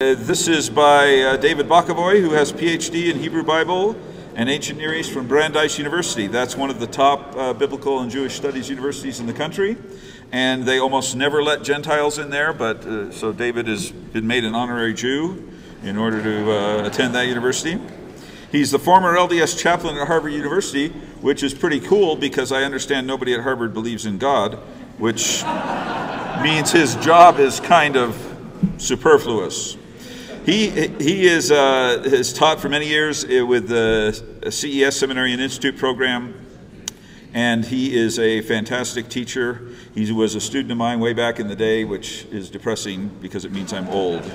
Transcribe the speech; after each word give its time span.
Uh, 0.00 0.16
This 0.16 0.48
is 0.48 0.68
by 0.68 1.20
uh, 1.20 1.36
David 1.36 1.68
Bokovoy, 1.68 2.20
who 2.20 2.30
has 2.30 2.52
PhD 2.52 3.12
in 3.12 3.20
Hebrew 3.20 3.44
Bible 3.44 3.94
and 4.34 4.50
Ancient 4.50 4.76
Near 4.76 4.92
East 4.92 5.12
from 5.12 5.28
Brandeis 5.28 5.78
University. 5.78 6.26
That's 6.26 6.56
one 6.56 6.68
of 6.68 6.80
the 6.80 6.88
top 6.88 7.36
uh, 7.36 7.52
biblical 7.52 8.00
and 8.00 8.10
Jewish 8.10 8.34
studies 8.34 8.68
universities 8.68 9.20
in 9.20 9.26
the 9.26 9.32
country, 9.32 9.76
and 10.32 10.64
they 10.64 10.80
almost 10.80 11.14
never 11.14 11.44
let 11.44 11.62
Gentiles 11.62 12.18
in 12.18 12.30
there. 12.30 12.52
But 12.52 12.84
uh, 12.84 13.12
so 13.12 13.32
David 13.32 13.68
has 13.68 13.92
been 13.92 14.26
made 14.26 14.42
an 14.42 14.52
honorary 14.52 14.94
Jew 14.94 15.48
in 15.84 15.96
order 15.96 16.20
to 16.20 16.50
uh, 16.50 16.86
attend 16.88 17.14
that 17.14 17.28
university. 17.28 17.80
He's 18.50 18.72
the 18.72 18.80
former 18.80 19.14
LDS 19.14 19.56
chaplain 19.56 19.96
at 19.96 20.08
Harvard 20.08 20.32
University, 20.32 20.88
which 21.20 21.44
is 21.44 21.54
pretty 21.54 21.78
cool 21.78 22.16
because 22.16 22.50
I 22.50 22.64
understand 22.64 23.06
nobody 23.06 23.32
at 23.32 23.42
Harvard 23.42 23.72
believes 23.72 24.06
in 24.06 24.18
God, 24.18 24.54
which 24.98 25.44
means 26.42 26.72
his 26.72 26.96
job 26.96 27.38
is 27.38 27.60
kind 27.60 27.96
of 27.96 28.18
superfluous. 28.76 29.76
He, 30.44 30.68
he 30.68 31.26
is, 31.26 31.50
uh, 31.50 32.02
has 32.04 32.34
taught 32.34 32.60
for 32.60 32.68
many 32.68 32.86
years 32.86 33.24
uh, 33.24 33.46
with 33.46 33.66
the 33.68 34.12
CES 34.50 34.94
Seminary 34.94 35.32
and 35.32 35.40
Institute 35.40 35.78
program, 35.78 36.34
and 37.32 37.64
he 37.64 37.96
is 37.96 38.18
a 38.18 38.42
fantastic 38.42 39.08
teacher. 39.08 39.70
He 39.94 40.12
was 40.12 40.34
a 40.34 40.40
student 40.42 40.70
of 40.70 40.76
mine 40.76 41.00
way 41.00 41.14
back 41.14 41.40
in 41.40 41.48
the 41.48 41.56
day, 41.56 41.84
which 41.84 42.26
is 42.26 42.50
depressing 42.50 43.08
because 43.22 43.46
it 43.46 43.52
means 43.52 43.72
I'm 43.72 43.88
old. 43.88 44.30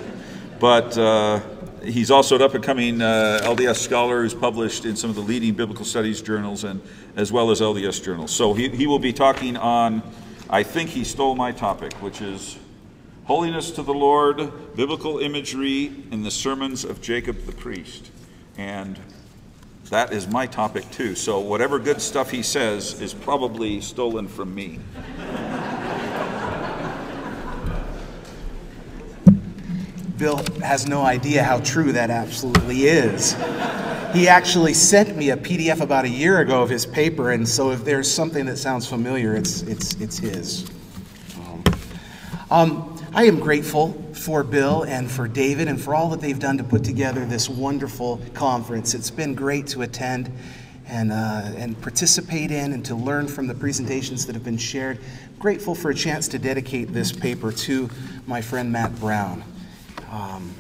But 0.60 0.98
uh, 0.98 1.42
he's 1.84 2.10
also 2.10 2.38
an 2.38 2.42
up 2.42 2.56
and 2.56 2.64
coming 2.64 3.04
uh, 3.04 3.42
LDS 3.44 3.78
scholar 3.78 4.24
who's 4.24 4.34
published 4.34 4.86
in 4.86 4.96
some 4.96 5.12
of 5.12 5.16
the 5.16 5.22
leading 5.22 5.54
biblical 5.54 5.86
studies 5.86 6.24
journals 6.24 6.64
and 6.64 6.82
as 7.18 7.32
well 7.32 7.52
as 7.52 7.62
LDS 7.62 8.04
journals. 8.04 8.32
So 8.32 8.56
he, 8.56 8.70
he 8.70 8.88
will 8.88 8.98
be 8.98 9.14
talking 9.14 9.58
on, 9.58 10.02
I 10.50 10.64
think 10.64 10.90
he 10.90 11.04
stole 11.04 11.36
my 11.36 11.52
topic, 11.52 11.94
which 12.02 12.20
is 12.20 12.58
Holiness 13.30 13.70
to 13.70 13.84
the 13.84 13.94
Lord, 13.94 14.52
Biblical 14.76 15.20
Imagery 15.20 15.94
in 16.10 16.24
the 16.24 16.32
Sermons 16.32 16.84
of 16.84 17.00
Jacob 17.00 17.46
the 17.46 17.52
Priest. 17.52 18.10
And 18.58 19.00
that 19.92 20.12
is 20.12 20.28
my 20.28 20.48
topic 20.48 20.90
too. 20.90 21.14
So 21.14 21.40
whatever 21.40 21.78
good 21.78 22.02
stuff 22.02 22.32
he 22.32 22.42
says 22.42 23.00
is 23.00 23.14
probably 23.14 23.82
stolen 23.82 24.28
from 24.28 24.56
me. 24.56 24.80
Bill 30.18 30.44
has 30.64 30.88
no 30.88 31.04
idea 31.04 31.44
how 31.44 31.60
true 31.60 31.92
that 31.92 32.10
absolutely 32.10 32.86
is. 32.86 33.34
He 34.12 34.28
actually 34.28 34.74
sent 34.74 35.16
me 35.16 35.30
a 35.30 35.38
PDF 35.38 35.82
about 35.82 36.06
a 36.06 36.10
year 36.10 36.40
ago 36.40 36.64
of 36.64 36.70
his 36.72 36.88
paper, 36.88 37.30
and 37.30 37.48
so 37.48 37.70
if 37.70 37.86
there's 37.86 38.12
something 38.12 38.48
that 38.48 38.58
sounds 38.58 38.88
familiar, 38.88 39.36
it's, 39.36 39.62
it's, 39.62 39.94
it's 40.02 40.18
his. 40.18 40.68
Um, 42.50 42.99
I 43.12 43.24
am 43.24 43.40
grateful 43.40 43.94
for 44.14 44.44
Bill 44.44 44.84
and 44.84 45.10
for 45.10 45.28
David 45.28 45.68
and 45.68 45.82
for 45.82 45.96
all 45.96 46.10
that 46.10 46.22
they've 46.22 46.38
done 46.38 46.60
to 46.60 46.64
put 46.64 46.84
together 46.84 47.26
this 47.26 47.50
wonderful 47.50 48.22
conference. 48.36 48.94
It's 48.94 49.10
been 49.10 49.34
great 49.34 49.66
to 49.68 49.82
attend 49.82 50.32
and, 50.88 51.12
uh, 51.12 51.52
and 51.58 51.80
participate 51.82 52.52
in 52.52 52.72
and 52.72 52.86
to 52.86 52.94
learn 52.94 53.28
from 53.28 53.48
the 53.48 53.56
presentations 53.56 54.28
that 54.28 54.36
have 54.36 54.44
been 54.44 54.60
shared. 54.60 55.00
Grateful 55.40 55.74
for 55.74 55.90
a 55.90 55.96
chance 55.96 56.28
to 56.28 56.38
dedicate 56.38 56.94
this 56.94 57.12
paper 57.12 57.52
to 57.52 57.90
my 58.28 58.42
friend 58.42 58.72
Matt 58.72 59.00
Brown. 59.00 59.44
Um, 60.12 60.54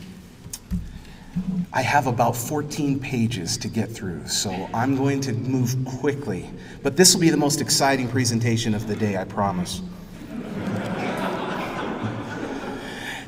I 1.72 1.84
have 1.84 2.08
about 2.08 2.36
14 2.36 3.00
pages 3.00 3.58
to 3.58 3.68
get 3.68 3.92
through, 3.92 4.28
so 4.28 4.68
I'm 4.74 4.96
going 4.96 5.22
to 5.22 5.34
move 5.34 5.76
quickly. 5.86 6.50
But 6.82 6.98
this 6.98 7.14
will 7.14 7.22
be 7.22 7.30
the 7.30 7.38
most 7.38 7.62
exciting 7.62 8.08
presentation 8.08 8.74
of 8.74 8.88
the 8.88 8.96
day, 8.96 9.18
I 9.18 9.24
promise. 9.24 9.84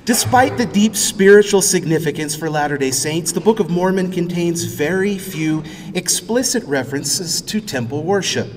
Despite 0.03 0.57
the 0.57 0.65
deep 0.65 0.95
spiritual 0.95 1.61
significance 1.61 2.35
for 2.35 2.49
Latter 2.49 2.75
day 2.75 2.89
Saints, 2.89 3.31
the 3.31 3.39
Book 3.39 3.59
of 3.59 3.69
Mormon 3.69 4.11
contains 4.11 4.63
very 4.63 5.15
few 5.19 5.63
explicit 5.93 6.63
references 6.63 7.39
to 7.43 7.61
temple 7.61 8.01
worship. 8.01 8.51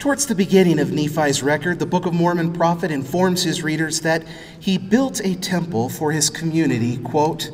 Towards 0.00 0.26
the 0.26 0.34
beginning 0.34 0.80
of 0.80 0.90
Nephi's 0.90 1.40
record, 1.40 1.78
the 1.78 1.86
Book 1.86 2.04
of 2.04 2.12
Mormon 2.12 2.52
prophet 2.52 2.90
informs 2.90 3.44
his 3.44 3.62
readers 3.62 4.00
that 4.00 4.24
he 4.58 4.76
built 4.76 5.20
a 5.20 5.36
temple 5.36 5.88
for 5.88 6.10
his 6.10 6.28
community, 6.28 6.96
quote, 6.96 7.52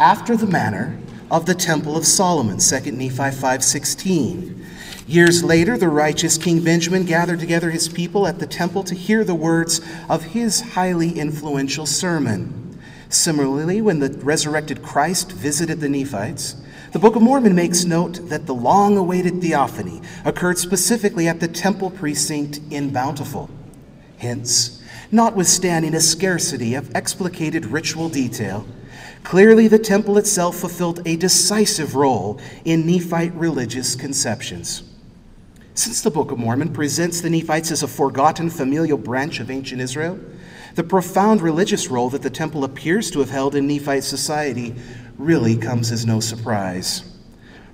after 0.00 0.34
the 0.34 0.46
manner 0.46 0.98
of 1.30 1.44
the 1.44 1.54
temple 1.54 1.98
of 1.98 2.06
Solomon, 2.06 2.60
2 2.60 2.92
Nephi 2.92 3.30
5:16. 3.30 4.64
Years 5.08 5.42
later, 5.42 5.78
the 5.78 5.88
righteous 5.88 6.36
King 6.36 6.62
Benjamin 6.62 7.06
gathered 7.06 7.40
together 7.40 7.70
his 7.70 7.88
people 7.88 8.26
at 8.26 8.40
the 8.40 8.46
temple 8.46 8.84
to 8.84 8.94
hear 8.94 9.24
the 9.24 9.34
words 9.34 9.80
of 10.06 10.22
his 10.22 10.60
highly 10.60 11.18
influential 11.18 11.86
sermon. 11.86 12.78
Similarly, 13.08 13.80
when 13.80 14.00
the 14.00 14.10
resurrected 14.10 14.82
Christ 14.82 15.32
visited 15.32 15.80
the 15.80 15.88
Nephites, 15.88 16.56
the 16.92 16.98
Book 16.98 17.16
of 17.16 17.22
Mormon 17.22 17.54
makes 17.54 17.86
note 17.86 18.28
that 18.28 18.44
the 18.44 18.54
long 18.54 18.98
awaited 18.98 19.40
theophany 19.40 20.02
occurred 20.26 20.58
specifically 20.58 21.26
at 21.26 21.40
the 21.40 21.48
temple 21.48 21.88
precinct 21.90 22.60
in 22.70 22.90
Bountiful. 22.90 23.48
Hence, 24.18 24.82
notwithstanding 25.10 25.94
a 25.94 26.00
scarcity 26.00 26.74
of 26.74 26.94
explicated 26.94 27.64
ritual 27.64 28.10
detail, 28.10 28.66
clearly 29.24 29.68
the 29.68 29.78
temple 29.78 30.18
itself 30.18 30.56
fulfilled 30.56 31.00
a 31.06 31.16
decisive 31.16 31.94
role 31.94 32.38
in 32.66 32.86
Nephite 32.86 33.34
religious 33.34 33.96
conceptions. 33.96 34.82
Since 35.78 36.00
the 36.00 36.10
Book 36.10 36.32
of 36.32 36.40
Mormon 36.40 36.72
presents 36.72 37.20
the 37.20 37.30
Nephites 37.30 37.70
as 37.70 37.84
a 37.84 37.86
forgotten 37.86 38.50
familial 38.50 38.98
branch 38.98 39.38
of 39.38 39.48
ancient 39.48 39.80
Israel, 39.80 40.18
the 40.74 40.82
profound 40.82 41.40
religious 41.40 41.86
role 41.86 42.10
that 42.10 42.22
the 42.22 42.30
temple 42.30 42.64
appears 42.64 43.12
to 43.12 43.20
have 43.20 43.30
held 43.30 43.54
in 43.54 43.68
Nephite 43.68 44.02
society 44.02 44.74
really 45.18 45.56
comes 45.56 45.92
as 45.92 46.04
no 46.04 46.18
surprise. 46.18 47.16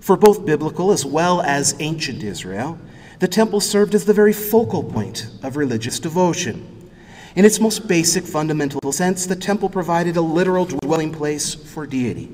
For 0.00 0.18
both 0.18 0.44
biblical 0.44 0.92
as 0.92 1.06
well 1.06 1.40
as 1.40 1.76
ancient 1.78 2.22
Israel, 2.22 2.78
the 3.20 3.26
temple 3.26 3.60
served 3.60 3.94
as 3.94 4.04
the 4.04 4.12
very 4.12 4.34
focal 4.34 4.84
point 4.84 5.26
of 5.42 5.56
religious 5.56 5.98
devotion. 5.98 6.90
In 7.34 7.46
its 7.46 7.58
most 7.58 7.88
basic 7.88 8.24
fundamental 8.24 8.92
sense, 8.92 9.24
the 9.24 9.34
temple 9.34 9.70
provided 9.70 10.18
a 10.18 10.20
literal 10.20 10.66
dwelling 10.66 11.10
place 11.10 11.54
for 11.54 11.86
deity. 11.86 12.30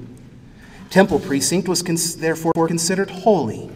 Temple 0.91 1.20
precinct 1.20 1.69
was 1.69 1.80
cons- 1.80 2.16
therefore 2.16 2.66
considered 2.66 3.10
holy, 3.10 3.70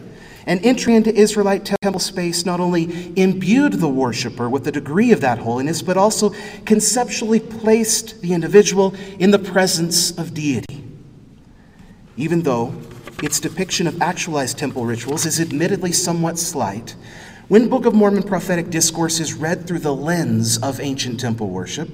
and 0.46 0.64
entry 0.64 0.94
into 0.94 1.14
Israelite 1.14 1.64
temple 1.64 2.00
space 2.00 2.44
not 2.44 2.60
only 2.60 3.12
imbued 3.18 3.74
the 3.74 3.88
worshiper 3.88 4.48
with 4.48 4.66
a 4.66 4.72
degree 4.72 5.12
of 5.12 5.20
that 5.20 5.38
holiness, 5.38 5.82
but 5.82 5.96
also 5.96 6.30
conceptually 6.64 7.40
placed 7.40 8.20
the 8.20 8.32
individual 8.32 8.94
in 9.18 9.30
the 9.30 9.38
presence 9.38 10.16
of 10.18 10.34
deity. 10.34 10.84
Even 12.16 12.42
though 12.42 12.74
its 13.22 13.40
depiction 13.40 13.86
of 13.86 14.00
actualized 14.02 14.58
temple 14.58 14.84
rituals 14.84 15.26
is 15.26 15.40
admittedly 15.40 15.92
somewhat 15.92 16.38
slight, 16.38 16.94
when 17.48 17.68
Book 17.68 17.84
of 17.86 17.94
Mormon 17.94 18.22
prophetic 18.22 18.70
discourse 18.70 19.20
is 19.20 19.34
read 19.34 19.66
through 19.66 19.80
the 19.80 19.94
lens 19.94 20.58
of 20.58 20.80
ancient 20.80 21.20
temple 21.20 21.50
worship, 21.50 21.88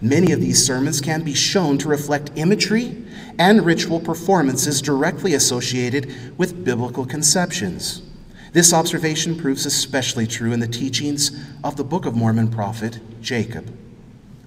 many 0.00 0.32
of 0.32 0.40
these 0.40 0.64
sermons 0.64 1.00
can 1.00 1.22
be 1.22 1.34
shown 1.34 1.78
to 1.78 1.88
reflect 1.88 2.30
imagery 2.36 3.04
and 3.38 3.64
ritual 3.64 4.00
performances 4.00 4.80
directly 4.82 5.34
associated 5.34 6.12
with 6.38 6.64
biblical 6.64 7.04
conceptions. 7.04 8.02
This 8.52 8.72
observation 8.72 9.36
proves 9.36 9.66
especially 9.66 10.26
true 10.26 10.52
in 10.52 10.60
the 10.60 10.68
teachings 10.68 11.38
of 11.62 11.76
the 11.76 11.84
Book 11.84 12.06
of 12.06 12.14
Mormon 12.14 12.48
prophet 12.48 13.00
Jacob. 13.20 13.76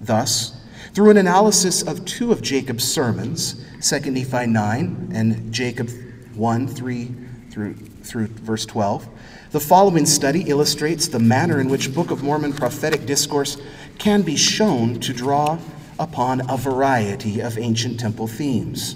Thus, 0.00 0.56
through 0.94 1.10
an 1.10 1.16
analysis 1.16 1.82
of 1.82 2.04
two 2.04 2.32
of 2.32 2.42
Jacob's 2.42 2.82
sermons, 2.82 3.64
2 3.80 4.10
Nephi 4.10 4.46
9 4.46 5.12
and 5.14 5.52
Jacob 5.52 5.90
1 6.34 6.68
3 6.68 7.14
through, 7.50 7.74
through 7.74 8.26
verse 8.26 8.66
12, 8.66 9.08
the 9.50 9.60
following 9.60 10.06
study 10.06 10.42
illustrates 10.42 11.08
the 11.08 11.18
manner 11.18 11.60
in 11.60 11.68
which 11.68 11.92
Book 11.92 12.12
of 12.12 12.22
Mormon 12.22 12.52
prophetic 12.52 13.04
discourse 13.04 13.56
can 13.98 14.22
be 14.22 14.36
shown 14.36 15.00
to 15.00 15.12
draw 15.12 15.58
upon 15.98 16.48
a 16.48 16.56
variety 16.56 17.40
of 17.40 17.58
ancient 17.58 17.98
temple 17.98 18.28
themes. 18.28 18.94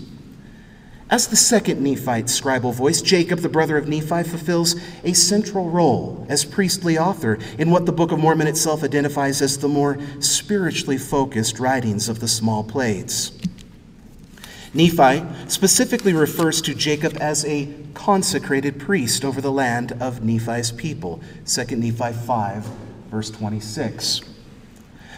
As 1.10 1.26
the 1.26 1.36
second 1.36 1.82
Nephite 1.82 2.26
scribal 2.26 2.72
voice, 2.72 3.02
Jacob, 3.02 3.40
the 3.40 3.48
brother 3.48 3.76
of 3.76 3.88
Nephi, 3.88 4.22
fulfills 4.22 4.76
a 5.02 5.12
central 5.12 5.70
role 5.70 6.24
as 6.28 6.44
priestly 6.44 6.96
author 6.96 7.38
in 7.58 7.70
what 7.70 7.84
the 7.84 7.92
Book 7.92 8.12
of 8.12 8.20
Mormon 8.20 8.46
itself 8.46 8.84
identifies 8.84 9.42
as 9.42 9.58
the 9.58 9.68
more 9.68 9.98
spiritually 10.20 10.98
focused 10.98 11.58
writings 11.58 12.08
of 12.08 12.20
the 12.20 12.28
small 12.28 12.62
plates. 12.62 13.32
Nephi 14.74 15.24
specifically 15.48 16.12
refers 16.12 16.60
to 16.62 16.74
Jacob 16.74 17.16
as 17.20 17.44
a 17.44 17.72
consecrated 17.94 18.80
priest 18.80 19.24
over 19.24 19.40
the 19.40 19.52
land 19.52 19.92
of 20.00 20.24
Nephi's 20.24 20.72
people, 20.72 21.20
2 21.46 21.76
Nephi 21.76 22.12
5, 22.12 22.64
verse 23.08 23.30
26. 23.30 24.22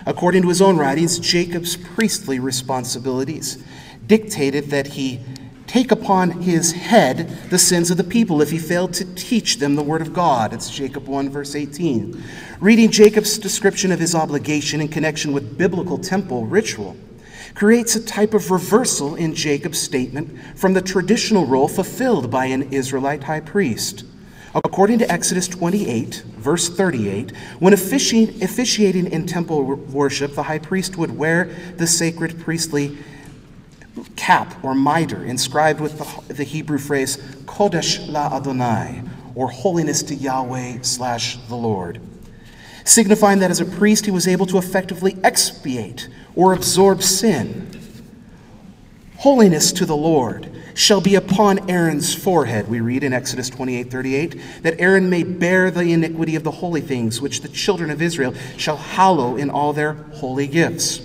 According 0.04 0.42
to 0.42 0.48
his 0.48 0.60
own 0.60 0.76
writings, 0.76 1.18
Jacob's 1.18 1.76
priestly 1.76 2.38
responsibilities 2.38 3.64
dictated 4.06 4.66
that 4.66 4.88
he 4.88 5.20
take 5.66 5.90
upon 5.90 6.42
his 6.42 6.72
head 6.72 7.26
the 7.50 7.58
sins 7.58 7.90
of 7.90 7.96
the 7.96 8.04
people 8.04 8.42
if 8.42 8.50
he 8.50 8.58
failed 8.58 8.92
to 8.94 9.14
teach 9.14 9.56
them 9.56 9.74
the 9.74 9.82
word 9.82 10.02
of 10.02 10.12
God. 10.12 10.52
It's 10.52 10.70
Jacob 10.70 11.08
1, 11.08 11.30
verse 11.30 11.54
18. 11.54 12.22
Reading 12.60 12.90
Jacob's 12.90 13.38
description 13.38 13.90
of 13.90 13.98
his 13.98 14.14
obligation 14.14 14.82
in 14.82 14.88
connection 14.88 15.32
with 15.32 15.56
biblical 15.56 15.96
temple 15.96 16.44
ritual 16.44 16.94
creates 17.54 17.96
a 17.96 18.04
type 18.04 18.34
of 18.34 18.50
reversal 18.50 19.14
in 19.14 19.34
Jacob's 19.34 19.80
statement 19.80 20.36
from 20.56 20.74
the 20.74 20.82
traditional 20.82 21.46
role 21.46 21.68
fulfilled 21.68 22.30
by 22.30 22.46
an 22.46 22.72
Israelite 22.72 23.24
high 23.24 23.40
priest. 23.40 24.04
According 24.64 25.00
to 25.00 25.12
Exodus 25.12 25.48
28, 25.48 26.22
verse 26.38 26.68
38, 26.70 27.30
when 27.58 27.74
officiating 27.74 29.12
in 29.12 29.26
temple 29.26 29.64
worship, 29.64 30.34
the 30.34 30.44
high 30.44 30.58
priest 30.58 30.96
would 30.96 31.16
wear 31.16 31.50
the 31.76 31.86
sacred 31.86 32.40
priestly 32.40 32.96
cap 34.16 34.64
or 34.64 34.74
mitre 34.74 35.24
inscribed 35.24 35.80
with 35.80 35.98
the, 35.98 36.34
the 36.34 36.44
Hebrew 36.44 36.78
phrase 36.78 37.18
Kodesh 37.44 38.10
la 38.10 38.34
Adonai, 38.34 39.02
or 39.34 39.50
holiness 39.50 40.02
to 40.04 40.14
Yahweh 40.14 40.78
slash 40.82 41.36
the 41.48 41.56
Lord, 41.56 42.00
signifying 42.86 43.40
that 43.40 43.50
as 43.50 43.60
a 43.60 43.64
priest 43.64 44.04
he 44.04 44.10
was 44.10 44.26
able 44.26 44.46
to 44.46 44.58
effectively 44.58 45.16
expiate 45.22 46.08
or 46.34 46.52
absorb 46.52 47.02
sin. 47.02 47.70
Holiness 49.18 49.72
to 49.72 49.86
the 49.86 49.96
Lord 49.96 50.50
shall 50.74 51.00
be 51.00 51.14
upon 51.14 51.70
Aaron's 51.70 52.14
forehead, 52.14 52.68
we 52.68 52.80
read 52.80 53.02
in 53.02 53.14
Exodus 53.14 53.48
28 53.48 53.90
38, 53.90 54.40
that 54.62 54.78
Aaron 54.78 55.08
may 55.08 55.22
bear 55.22 55.70
the 55.70 55.92
iniquity 55.92 56.36
of 56.36 56.44
the 56.44 56.50
holy 56.50 56.82
things 56.82 57.20
which 57.20 57.40
the 57.40 57.48
children 57.48 57.90
of 57.90 58.02
Israel 58.02 58.34
shall 58.58 58.76
hallow 58.76 59.36
in 59.36 59.48
all 59.48 59.72
their 59.72 59.94
holy 59.94 60.46
gifts. 60.46 61.00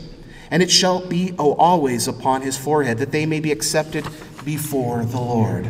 And 0.51 0.61
it 0.61 0.69
shall 0.69 1.07
be 1.07 1.33
oh, 1.39 1.53
always 1.53 2.09
upon 2.09 2.41
his 2.41 2.57
forehead, 2.57 2.97
that 2.97 3.13
they 3.13 3.25
may 3.25 3.39
be 3.39 3.53
accepted 3.53 4.05
before 4.43 5.05
the 5.05 5.19
Lord. 5.19 5.69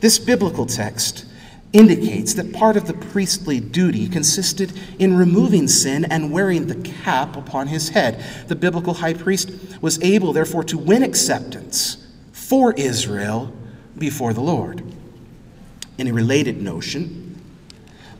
This 0.00 0.18
biblical 0.18 0.66
text 0.66 1.24
indicates 1.72 2.34
that 2.34 2.52
part 2.52 2.76
of 2.76 2.86
the 2.86 2.94
priestly 2.94 3.60
duty 3.60 4.08
consisted 4.08 4.72
in 4.98 5.16
removing 5.16 5.68
sin 5.68 6.04
and 6.04 6.32
wearing 6.32 6.66
the 6.66 6.74
cap 6.74 7.36
upon 7.36 7.68
his 7.68 7.90
head. 7.90 8.24
The 8.48 8.56
biblical 8.56 8.94
high 8.94 9.14
priest 9.14 9.50
was 9.80 10.02
able, 10.02 10.32
therefore, 10.32 10.64
to 10.64 10.78
win 10.78 11.02
acceptance 11.02 12.04
for 12.32 12.72
Israel 12.72 13.52
before 13.96 14.32
the 14.32 14.40
Lord. 14.40 14.82
In 15.96 16.08
a 16.08 16.12
related 16.12 16.60
notion, 16.60 17.40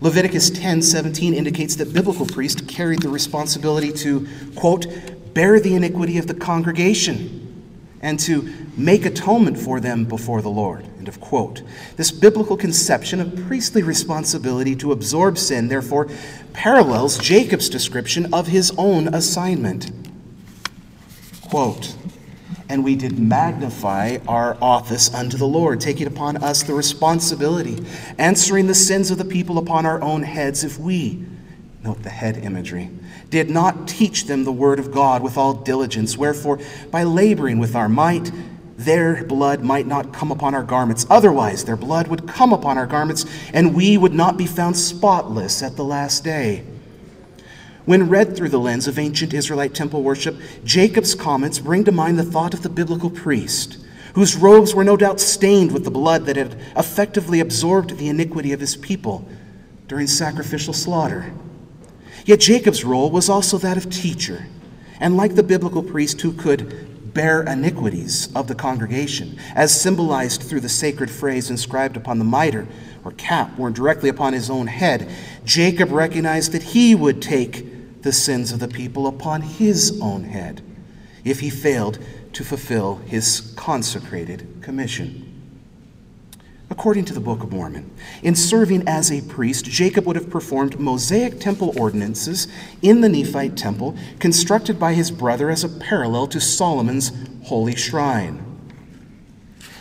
Leviticus 0.00 0.50
10:17 0.50 1.34
indicates 1.34 1.74
that 1.76 1.92
biblical 1.92 2.26
priests 2.26 2.62
carried 2.62 3.02
the 3.02 3.08
responsibility 3.08 3.92
to 3.92 4.26
quote 4.54 4.86
bear 5.34 5.60
the 5.60 5.74
iniquity 5.74 6.18
of 6.18 6.26
the 6.26 6.34
congregation 6.34 7.64
and 8.00 8.18
to 8.20 8.48
make 8.76 9.04
atonement 9.04 9.58
for 9.58 9.80
them 9.80 10.04
before 10.04 10.42
the 10.42 10.50
Lord. 10.50 10.86
End 11.00 11.08
of 11.08 11.18
quote. 11.18 11.62
This 11.96 12.10
biblical 12.10 12.58
conception 12.58 13.20
of 13.20 13.34
priestly 13.46 13.82
responsibility 13.82 14.76
to 14.76 14.92
absorb 14.92 15.38
sin, 15.38 15.68
therefore, 15.68 16.10
parallels 16.52 17.16
Jacob's 17.16 17.70
description 17.70 18.34
of 18.34 18.48
his 18.48 18.70
own 18.76 19.08
assignment. 19.14 19.90
Quote, 21.40 21.96
and 22.68 22.84
we 22.84 22.96
did 22.96 23.18
magnify 23.18 24.18
our 24.28 24.58
office 24.60 25.12
unto 25.14 25.38
the 25.38 25.46
Lord, 25.46 25.80
taking 25.80 26.06
upon 26.06 26.36
us 26.36 26.64
the 26.64 26.74
responsibility, 26.74 27.82
answering 28.18 28.66
the 28.66 28.74
sins 28.74 29.10
of 29.10 29.16
the 29.16 29.24
people 29.24 29.56
upon 29.56 29.86
our 29.86 30.02
own 30.02 30.22
heads 30.22 30.64
if 30.64 30.78
we, 30.78 31.24
note 31.82 32.02
the 32.02 32.10
head 32.10 32.36
imagery, 32.36 32.90
did 33.30 33.48
not 33.48 33.88
teach 33.88 34.26
them 34.26 34.44
the 34.44 34.52
word 34.52 34.78
of 34.78 34.92
God 34.92 35.22
with 35.22 35.38
all 35.38 35.54
diligence. 35.54 36.18
Wherefore, 36.18 36.58
by 36.90 37.04
laboring 37.04 37.58
with 37.58 37.74
our 37.74 37.88
might, 37.88 38.30
their 38.84 39.24
blood 39.24 39.62
might 39.62 39.86
not 39.86 40.12
come 40.12 40.32
upon 40.32 40.54
our 40.54 40.62
garments. 40.62 41.06
Otherwise, 41.10 41.64
their 41.64 41.76
blood 41.76 42.08
would 42.08 42.26
come 42.26 42.52
upon 42.52 42.78
our 42.78 42.86
garments, 42.86 43.26
and 43.52 43.74
we 43.74 43.98
would 43.98 44.14
not 44.14 44.38
be 44.38 44.46
found 44.46 44.76
spotless 44.76 45.62
at 45.62 45.76
the 45.76 45.84
last 45.84 46.24
day. 46.24 46.64
When 47.84 48.08
read 48.08 48.36
through 48.36 48.48
the 48.48 48.58
lens 48.58 48.88
of 48.88 48.98
ancient 48.98 49.34
Israelite 49.34 49.74
temple 49.74 50.02
worship, 50.02 50.36
Jacob's 50.64 51.14
comments 51.14 51.58
bring 51.58 51.84
to 51.84 51.92
mind 51.92 52.18
the 52.18 52.24
thought 52.24 52.54
of 52.54 52.62
the 52.62 52.70
biblical 52.70 53.10
priest, 53.10 53.78
whose 54.14 54.36
robes 54.36 54.74
were 54.74 54.84
no 54.84 54.96
doubt 54.96 55.20
stained 55.20 55.72
with 55.72 55.84
the 55.84 55.90
blood 55.90 56.24
that 56.24 56.36
had 56.36 56.54
effectively 56.76 57.40
absorbed 57.40 57.98
the 57.98 58.08
iniquity 58.08 58.52
of 58.52 58.60
his 58.60 58.76
people 58.76 59.28
during 59.88 60.06
sacrificial 60.06 60.72
slaughter. 60.72 61.32
Yet 62.24 62.40
Jacob's 62.40 62.84
role 62.84 63.10
was 63.10 63.28
also 63.28 63.58
that 63.58 63.76
of 63.76 63.90
teacher, 63.90 64.46
and 65.00 65.16
like 65.16 65.34
the 65.34 65.42
biblical 65.42 65.82
priest 65.82 66.20
who 66.22 66.32
could 66.32 66.89
bear 67.14 67.42
iniquities 67.42 68.28
of 68.34 68.48
the 68.48 68.54
congregation, 68.54 69.38
as 69.54 69.78
symbolized 69.78 70.42
through 70.42 70.60
the 70.60 70.68
sacred 70.68 71.10
phrase 71.10 71.50
inscribed 71.50 71.96
upon 71.96 72.18
the 72.18 72.24
mitre 72.24 72.66
or 73.04 73.12
cap 73.12 73.56
worn 73.58 73.72
directly 73.72 74.08
upon 74.08 74.32
his 74.32 74.50
own 74.50 74.66
head, 74.66 75.08
Jacob 75.44 75.90
recognized 75.90 76.52
that 76.52 76.62
he 76.62 76.94
would 76.94 77.22
take 77.22 78.02
the 78.02 78.12
sins 78.12 78.52
of 78.52 78.60
the 78.60 78.68
people 78.68 79.06
upon 79.06 79.42
his 79.42 80.00
own 80.00 80.24
head 80.24 80.62
if 81.24 81.40
he 81.40 81.50
failed 81.50 81.98
to 82.32 82.44
fulfill 82.44 82.96
his 83.06 83.52
consecrated 83.56 84.46
commission 84.62 85.29
according 86.70 87.04
to 87.04 87.12
the 87.12 87.20
Book 87.20 87.42
of 87.42 87.52
Mormon. 87.52 87.90
In 88.22 88.34
serving 88.34 88.86
as 88.86 89.10
a 89.10 89.20
priest, 89.22 89.64
Jacob 89.64 90.06
would 90.06 90.16
have 90.16 90.30
performed 90.30 90.78
Mosaic 90.78 91.40
temple 91.40 91.74
ordinances 91.78 92.46
in 92.80 93.00
the 93.00 93.08
Nephite 93.08 93.56
temple, 93.56 93.96
constructed 94.18 94.78
by 94.78 94.94
his 94.94 95.10
brother 95.10 95.50
as 95.50 95.64
a 95.64 95.68
parallel 95.68 96.26
to 96.28 96.40
Solomon's 96.40 97.12
holy 97.44 97.74
shrine. 97.74 98.46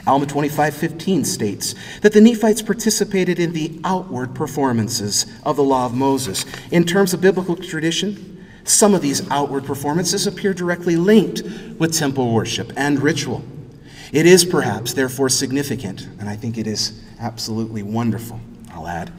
Alma 0.08 0.26
25:15 0.26 1.24
states 1.24 1.76
that 2.02 2.14
the 2.14 2.22
Nephites 2.22 2.64
participated 2.64 3.40
in 3.40 3.54
the 3.54 3.80
outward 3.84 4.34
performances 4.34 5.28
of 5.46 5.56
the 5.56 5.64
law 5.64 5.86
of 5.86 5.94
Moses. 5.94 6.46
In 6.72 6.84
terms 6.84 7.14
of 7.14 7.22
biblical 7.22 7.56
tradition, 7.56 8.38
some 8.64 8.96
of 8.96 9.02
these 9.02 9.30
outward 9.30 9.66
performances 9.66 10.26
appear 10.26 10.54
directly 10.54 10.96
linked 10.96 11.44
with 11.78 11.94
temple 11.94 12.34
worship 12.34 12.74
and 12.76 13.02
ritual. 13.04 13.44
It 14.12 14.26
is 14.26 14.44
perhaps, 14.44 14.94
therefore, 14.94 15.30
significant, 15.30 16.08
and 16.20 16.28
I 16.28 16.36
think 16.36 16.58
it 16.58 16.66
is 16.66 17.00
absolutely 17.20 17.84
wonderful, 17.84 18.40
I'll 18.72 18.88
add, 18.88 19.12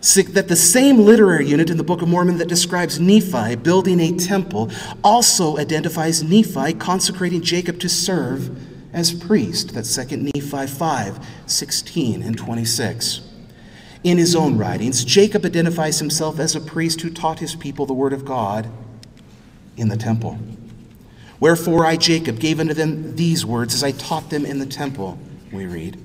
that 0.00 0.46
the 0.46 0.56
same 0.56 0.98
literary 0.98 1.46
unit 1.46 1.70
in 1.70 1.76
the 1.76 1.82
Book 1.82 2.02
of 2.02 2.08
Mormon 2.08 2.38
that 2.38 2.46
describes 2.46 3.00
Nephi 3.00 3.56
building 3.56 3.98
a 3.98 4.12
temple 4.16 4.70
also 5.02 5.58
identifies 5.58 6.22
Nephi 6.22 6.74
consecrating 6.74 7.42
Jacob 7.42 7.80
to 7.80 7.88
serve 7.88 8.56
as 8.92 9.12
priest. 9.12 9.74
That's 9.74 9.94
2 9.94 10.16
Nephi 10.16 10.66
5 10.68 11.26
16 11.46 12.22
and 12.22 12.38
26. 12.38 13.20
In 14.04 14.18
his 14.18 14.36
own 14.36 14.56
writings, 14.56 15.04
Jacob 15.04 15.44
identifies 15.44 15.98
himself 15.98 16.38
as 16.38 16.54
a 16.54 16.60
priest 16.60 17.00
who 17.00 17.10
taught 17.10 17.40
his 17.40 17.56
people 17.56 17.86
the 17.86 17.92
word 17.92 18.12
of 18.12 18.24
God 18.24 18.70
in 19.76 19.88
the 19.88 19.96
temple. 19.96 20.38
Wherefore 21.40 21.84
I, 21.84 21.96
Jacob, 21.96 22.38
gave 22.38 22.60
unto 22.60 22.74
them 22.74 23.16
these 23.16 23.44
words 23.44 23.74
as 23.74 23.82
I 23.82 23.92
taught 23.92 24.30
them 24.30 24.46
in 24.46 24.58
the 24.58 24.66
temple, 24.66 25.18
we 25.52 25.66
read. 25.66 26.00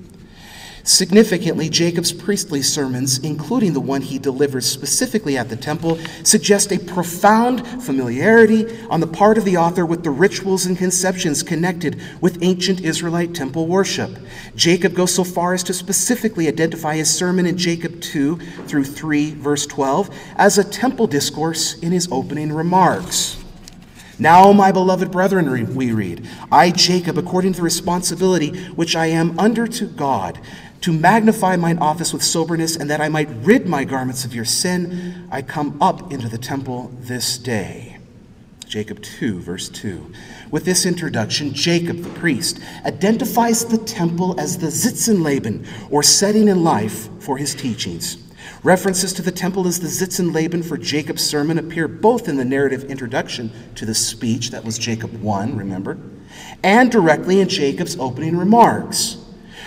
Significantly, 0.84 1.68
Jacob's 1.68 2.12
priestly 2.12 2.60
sermons, 2.60 3.18
including 3.18 3.72
the 3.72 3.80
one 3.80 4.00
he 4.00 4.18
delivers 4.18 4.66
specifically 4.66 5.38
at 5.38 5.48
the 5.48 5.56
temple, 5.56 5.98
suggest 6.24 6.72
a 6.72 6.78
profound 6.78 7.64
familiarity 7.84 8.66
on 8.88 8.98
the 8.98 9.06
part 9.06 9.38
of 9.38 9.44
the 9.44 9.56
author 9.56 9.86
with 9.86 10.02
the 10.02 10.10
rituals 10.10 10.66
and 10.66 10.76
conceptions 10.76 11.44
connected 11.44 12.00
with 12.20 12.42
ancient 12.42 12.80
Israelite 12.80 13.32
temple 13.32 13.68
worship. 13.68 14.10
Jacob 14.56 14.94
goes 14.94 15.14
so 15.14 15.22
far 15.22 15.54
as 15.54 15.62
to 15.62 15.72
specifically 15.72 16.48
identify 16.48 16.96
his 16.96 17.14
sermon 17.14 17.46
in 17.46 17.56
Jacob 17.56 18.00
2 18.00 18.36
through 18.66 18.84
3, 18.84 19.34
verse 19.34 19.66
12, 19.66 20.10
as 20.34 20.58
a 20.58 20.64
temple 20.64 21.06
discourse 21.06 21.78
in 21.78 21.92
his 21.92 22.08
opening 22.10 22.52
remarks. 22.52 23.41
Now, 24.22 24.52
my 24.52 24.70
beloved 24.70 25.10
brethren, 25.10 25.74
we 25.74 25.90
read, 25.90 26.28
I, 26.52 26.70
Jacob, 26.70 27.18
according 27.18 27.54
to 27.54 27.56
the 27.56 27.64
responsibility 27.64 28.56
which 28.70 28.94
I 28.94 29.06
am 29.06 29.36
under 29.36 29.66
to 29.66 29.84
God, 29.84 30.38
to 30.82 30.92
magnify 30.92 31.56
mine 31.56 31.78
office 31.78 32.12
with 32.12 32.22
soberness, 32.22 32.76
and 32.76 32.88
that 32.88 33.00
I 33.00 33.08
might 33.08 33.28
rid 33.42 33.66
my 33.66 33.82
garments 33.82 34.24
of 34.24 34.32
your 34.32 34.44
sin, 34.44 35.26
I 35.32 35.42
come 35.42 35.76
up 35.82 36.12
into 36.12 36.28
the 36.28 36.38
temple 36.38 36.92
this 37.00 37.36
day. 37.36 37.98
Jacob 38.64 39.02
2, 39.02 39.40
verse 39.40 39.68
2. 39.68 40.12
With 40.52 40.64
this 40.64 40.86
introduction, 40.86 41.52
Jacob, 41.52 41.96
the 41.96 42.10
priest, 42.10 42.60
identifies 42.84 43.64
the 43.64 43.78
temple 43.78 44.38
as 44.38 44.56
the 44.56 44.70
Sitz 44.70 45.08
im 45.08 45.24
Leben, 45.24 45.66
or 45.90 46.04
setting 46.04 46.46
in 46.46 46.62
life 46.62 47.08
for 47.18 47.38
his 47.38 47.56
teachings. 47.56 48.18
References 48.62 49.12
to 49.14 49.22
the 49.22 49.32
temple 49.32 49.66
as 49.66 49.80
the 49.80 49.88
Sitz 49.88 50.20
im 50.20 50.32
Leben 50.32 50.62
for 50.62 50.76
Jacob's 50.76 51.24
sermon 51.24 51.58
appear 51.58 51.88
both 51.88 52.28
in 52.28 52.36
the 52.36 52.44
narrative 52.44 52.84
introduction 52.84 53.50
to 53.74 53.84
the 53.84 53.94
speech, 53.94 54.50
that 54.50 54.64
was 54.64 54.78
Jacob 54.78 55.20
1, 55.20 55.56
remember, 55.56 55.98
and 56.62 56.90
directly 56.90 57.40
in 57.40 57.48
Jacob's 57.48 57.98
opening 57.98 58.36
remarks. 58.36 59.16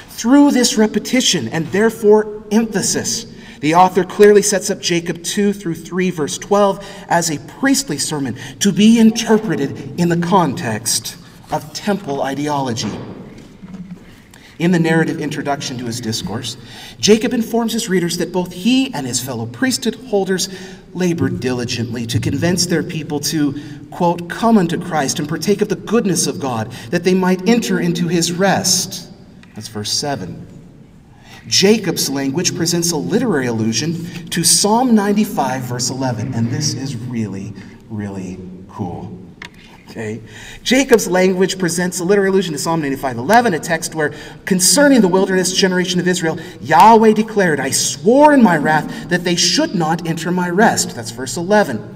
Through 0.09 0.51
this 0.51 0.77
repetition 0.77 1.49
and 1.49 1.67
therefore 1.67 2.43
emphasis, 2.51 3.25
the 3.59 3.75
author 3.75 4.03
clearly 4.03 4.41
sets 4.41 4.69
up 4.69 4.79
Jacob 4.79 5.23
2 5.23 5.51
through 5.51 5.75
3, 5.75 6.09
verse 6.11 6.37
12, 6.37 7.05
as 7.09 7.29
a 7.29 7.39
priestly 7.59 7.97
sermon 7.97 8.37
to 8.59 8.71
be 8.71 8.99
interpreted 8.99 9.99
in 9.99 10.09
the 10.09 10.17
context 10.17 11.17
of 11.51 11.73
temple 11.73 12.21
ideology. 12.21 12.91
In 14.57 14.71
the 14.71 14.79
narrative 14.79 15.19
introduction 15.19 15.77
to 15.79 15.85
his 15.85 15.99
discourse, 15.99 16.55
Jacob 16.99 17.33
informs 17.33 17.73
his 17.73 17.89
readers 17.89 18.17
that 18.17 18.31
both 18.31 18.53
he 18.53 18.93
and 18.93 19.05
his 19.05 19.19
fellow 19.19 19.45
priesthood 19.45 19.95
holders 20.07 20.47
labored 20.93 21.41
diligently 21.41 22.05
to 22.05 22.19
convince 22.19 22.65
their 22.65 22.83
people 22.83 23.19
to, 23.19 23.61
quote, 23.91 24.29
come 24.29 24.57
unto 24.57 24.79
Christ 24.81 25.19
and 25.19 25.27
partake 25.27 25.61
of 25.61 25.67
the 25.67 25.75
goodness 25.75 26.25
of 26.25 26.39
God, 26.39 26.71
that 26.89 27.03
they 27.03 27.13
might 27.13 27.49
enter 27.49 27.81
into 27.81 28.07
his 28.07 28.31
rest. 28.31 29.11
That's 29.55 29.67
verse 29.67 29.91
7. 29.91 30.47
Jacob's 31.47 32.09
language 32.09 32.55
presents 32.55 32.91
a 32.91 32.97
literary 32.97 33.47
allusion 33.47 34.29
to 34.29 34.43
Psalm 34.43 34.95
95, 34.95 35.63
verse 35.63 35.89
11, 35.89 36.33
and 36.33 36.49
this 36.49 36.73
is 36.73 36.95
really, 36.95 37.53
really 37.89 38.39
cool. 38.69 39.24
Okay? 39.95 40.21
Jacob's 40.61 41.07
language 41.07 41.57
presents 41.57 42.01
a 42.01 42.03
literary 42.03 42.29
allusion 42.29 42.51
to 42.51 42.59
Psalm 42.59 42.81
95, 42.81 43.17
11, 43.17 43.53
a 43.53 43.59
text 43.59 43.95
where, 43.95 44.13
concerning 44.43 44.99
the 44.99 45.07
wilderness 45.07 45.55
generation 45.55 46.01
of 46.01 46.07
Israel, 46.07 46.37
Yahweh 46.59 47.13
declared, 47.13 47.61
I 47.61 47.71
swore 47.71 48.33
in 48.33 48.43
my 48.43 48.57
wrath 48.57 49.07
that 49.07 49.23
they 49.23 49.37
should 49.37 49.73
not 49.73 50.05
enter 50.05 50.31
my 50.31 50.49
rest. 50.49 50.97
That's 50.97 51.11
verse 51.11 51.37
11. 51.37 51.95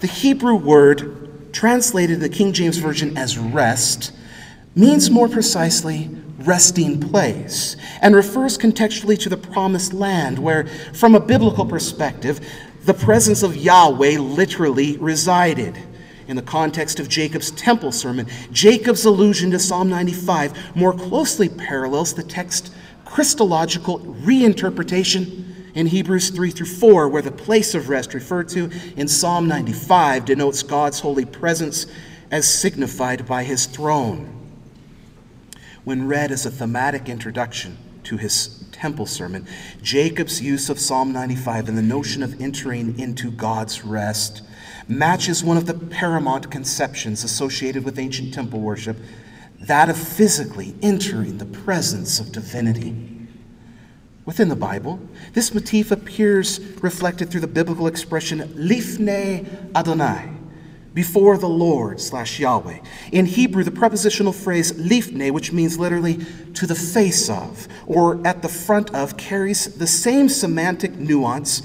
The 0.00 0.08
Hebrew 0.08 0.56
word, 0.56 1.54
translated 1.54 2.20
the 2.20 2.28
King 2.28 2.52
James 2.52 2.76
Version 2.76 3.16
as 3.16 3.38
rest, 3.38 4.12
means 4.74 5.10
more 5.10 5.26
precisely 5.26 6.10
resting 6.40 7.00
place 7.00 7.76
and 8.02 8.14
refers 8.14 8.58
contextually 8.58 9.18
to 9.20 9.30
the 9.30 9.38
promised 9.38 9.94
land, 9.94 10.38
where, 10.38 10.66
from 10.92 11.14
a 11.14 11.20
biblical 11.20 11.64
perspective, 11.64 12.46
the 12.84 12.92
presence 12.92 13.42
of 13.42 13.56
Yahweh 13.56 14.18
literally 14.18 14.98
resided. 14.98 15.78
In 16.28 16.36
the 16.36 16.42
context 16.42 17.00
of 17.00 17.08
Jacob's 17.08 17.50
temple 17.50 17.90
sermon, 17.90 18.26
Jacob's 18.52 19.06
allusion 19.06 19.50
to 19.52 19.58
Psalm 19.58 19.88
95 19.88 20.76
more 20.76 20.92
closely 20.92 21.48
parallels 21.48 22.12
the 22.12 22.22
text 22.22 22.70
Christological 23.06 24.00
reinterpretation 24.00 25.46
in 25.74 25.86
Hebrews 25.86 26.28
3 26.28 26.50
through 26.50 26.66
4, 26.66 27.08
where 27.08 27.22
the 27.22 27.32
place 27.32 27.74
of 27.74 27.88
rest 27.88 28.12
referred 28.12 28.50
to 28.50 28.70
in 28.94 29.08
Psalm 29.08 29.48
95 29.48 30.26
denotes 30.26 30.62
God's 30.62 31.00
holy 31.00 31.24
presence 31.24 31.86
as 32.30 32.46
signified 32.46 33.26
by 33.26 33.42
his 33.42 33.64
throne. 33.64 34.28
When 35.84 36.08
read 36.08 36.30
as 36.30 36.44
a 36.44 36.50
thematic 36.50 37.08
introduction 37.08 37.78
to 38.04 38.18
his 38.18 38.66
temple 38.70 39.06
sermon, 39.06 39.46
Jacob's 39.80 40.42
use 40.42 40.68
of 40.68 40.78
Psalm 40.78 41.10
95 41.10 41.70
and 41.70 41.78
the 41.78 41.82
notion 41.82 42.22
of 42.22 42.38
entering 42.38 42.98
into 42.98 43.30
God's 43.30 43.82
rest 43.82 44.42
matches 44.88 45.44
one 45.44 45.56
of 45.56 45.66
the 45.66 45.74
paramount 45.74 46.50
conceptions 46.50 47.22
associated 47.22 47.84
with 47.84 47.98
ancient 47.98 48.32
temple 48.32 48.60
worship 48.60 48.96
that 49.60 49.88
of 49.88 49.96
physically 49.96 50.74
entering 50.82 51.38
the 51.38 51.44
presence 51.44 52.20
of 52.20 52.32
divinity. 52.32 53.26
Within 54.24 54.48
the 54.48 54.56
Bible, 54.56 55.00
this 55.32 55.52
motif 55.54 55.90
appears 55.90 56.60
reflected 56.82 57.30
through 57.30 57.40
the 57.40 57.46
biblical 57.46 57.86
expression 57.86 58.40
lifnei 58.40 59.46
Adonai, 59.74 60.30
before 60.94 61.38
the 61.38 61.48
Lord 61.48 62.00
slash 62.00 62.38
Yahweh. 62.38 62.78
In 63.12 63.26
Hebrew, 63.26 63.62
the 63.62 63.70
prepositional 63.70 64.32
phrase 64.32 64.72
lifne, 64.72 65.30
which 65.30 65.52
means 65.52 65.78
literally 65.78 66.24
to 66.54 66.66
the 66.66 66.74
face 66.74 67.30
of 67.30 67.68
or 67.86 68.20
at 68.26 68.42
the 68.42 68.48
front 68.48 68.94
of, 68.94 69.16
carries 69.16 69.76
the 69.76 69.86
same 69.86 70.28
semantic 70.28 70.96
nuance 70.96 71.62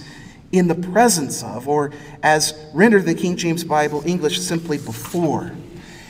in 0.53 0.67
the 0.67 0.75
presence 0.75 1.43
of, 1.43 1.67
or 1.67 1.91
as 2.21 2.53
rendered 2.73 3.05
the 3.05 3.15
King 3.15 3.35
James 3.35 3.63
Bible 3.63 4.03
English 4.05 4.39
simply 4.39 4.77
before. 4.77 5.51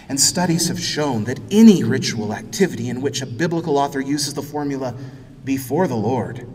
And 0.10 0.20
studies 0.20 0.68
have 0.68 0.80
shown 0.80 1.24
that 1.24 1.40
any 1.50 1.84
ritual 1.84 2.34
activity 2.34 2.90
in 2.90 3.02
which 3.02 3.22
a 3.22 3.26
biblical 3.26 3.78
author 3.78 4.02
uses 4.02 4.34
the 4.34 4.42
formula 4.44 4.96
before 5.46 5.88
the 5.88 5.96
Lord 5.96 6.46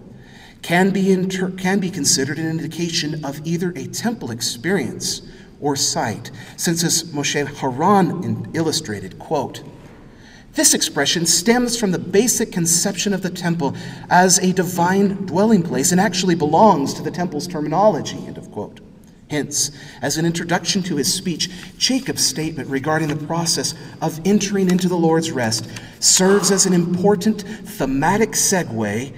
can 0.61 0.91
be, 0.91 1.13
inter- 1.13 1.51
can 1.51 1.79
be 1.79 1.91
considered 1.91 2.39
an 2.39 2.49
indication 2.49 3.25
of 3.25 3.41
either 3.47 3.73
a 3.75 3.87
temple 3.87 4.31
experience 4.31 5.23
or 5.61 5.75
sight, 5.75 6.31
since 6.57 6.85
as 6.85 7.05
Moshe 7.05 7.47
Haran 7.59 8.51
illustrated, 8.55 9.19
quote, 9.19 9.63
this 10.59 10.75
expression 10.75 11.25
stems 11.25 11.79
from 11.79 11.93
the 11.93 11.99
basic 12.01 12.51
conception 12.51 13.15
of 13.15 13.23
the 13.23 13.31
temple 13.31 13.77
as 14.11 14.41
a 14.41 14.53
divine 14.53 15.11
dwelling 15.25 15.63
place 15.63 15.93
and 15.93 16.01
actually 16.01 16.35
belongs 16.35 16.93
to 16.93 17.01
the 17.01 17.13
temple's 17.13 17.47
terminology, 17.47 18.19
end 18.27 18.37
of 18.37 18.51
quote. 18.51 18.81
Hence, 19.31 19.71
as 20.03 20.17
an 20.17 20.27
introduction 20.27 20.83
to 20.83 20.97
his 20.97 21.15
speech, 21.15 21.49
Jacob's 21.79 22.27
statement 22.27 22.69
regarding 22.69 23.07
the 23.07 23.27
process 23.27 23.73
of 24.03 24.21
entering 24.25 24.69
into 24.69 24.89
the 24.89 24.97
Lord's 24.97 25.31
rest 25.31 25.69
serves 26.01 26.51
as 26.51 26.67
an 26.67 26.73
important 26.73 27.43
thematic 27.43 28.31
segue 28.31 29.15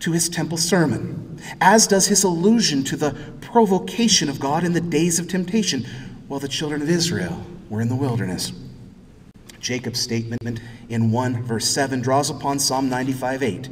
to 0.00 0.12
his 0.12 0.28
temple 0.28 0.58
sermon, 0.58 1.40
as 1.58 1.86
does 1.86 2.08
his 2.08 2.22
allusion 2.22 2.84
to 2.84 2.96
the 2.96 3.16
provocation 3.40 4.28
of 4.28 4.38
God 4.38 4.62
in 4.62 4.74
the 4.74 4.82
days 4.82 5.18
of 5.18 5.26
temptation 5.26 5.86
while 6.28 6.40
the 6.40 6.48
children 6.48 6.82
of 6.82 6.90
Israel 6.90 7.46
were 7.70 7.80
in 7.80 7.88
the 7.88 7.96
wilderness. 7.96 8.52
Jacob's 9.66 9.98
statement 9.98 10.60
in 10.88 11.10
1 11.10 11.42
verse 11.42 11.66
7 11.66 12.00
draws 12.00 12.30
upon 12.30 12.60
Psalm 12.60 12.88
95 12.88 13.42
8, 13.42 13.68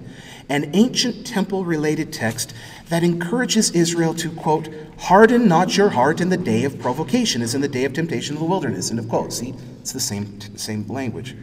an 0.48 0.70
ancient 0.74 1.24
temple 1.24 1.64
related 1.64 2.12
text 2.12 2.52
that 2.88 3.04
encourages 3.04 3.70
Israel 3.70 4.12
to, 4.14 4.28
quote, 4.32 4.68
harden 4.98 5.46
not 5.46 5.76
your 5.76 5.90
heart 5.90 6.20
in 6.20 6.30
the 6.30 6.36
day 6.36 6.64
of 6.64 6.80
provocation, 6.80 7.42
as 7.42 7.54
in 7.54 7.60
the 7.60 7.68
day 7.68 7.84
of 7.84 7.92
temptation 7.92 8.34
in 8.34 8.42
the 8.42 8.48
wilderness, 8.48 8.90
end 8.90 8.98
of 8.98 9.08
quote. 9.08 9.32
See, 9.32 9.54
it's 9.80 9.92
the 9.92 10.00
same, 10.00 10.40
same 10.56 10.84
language. 10.88 11.36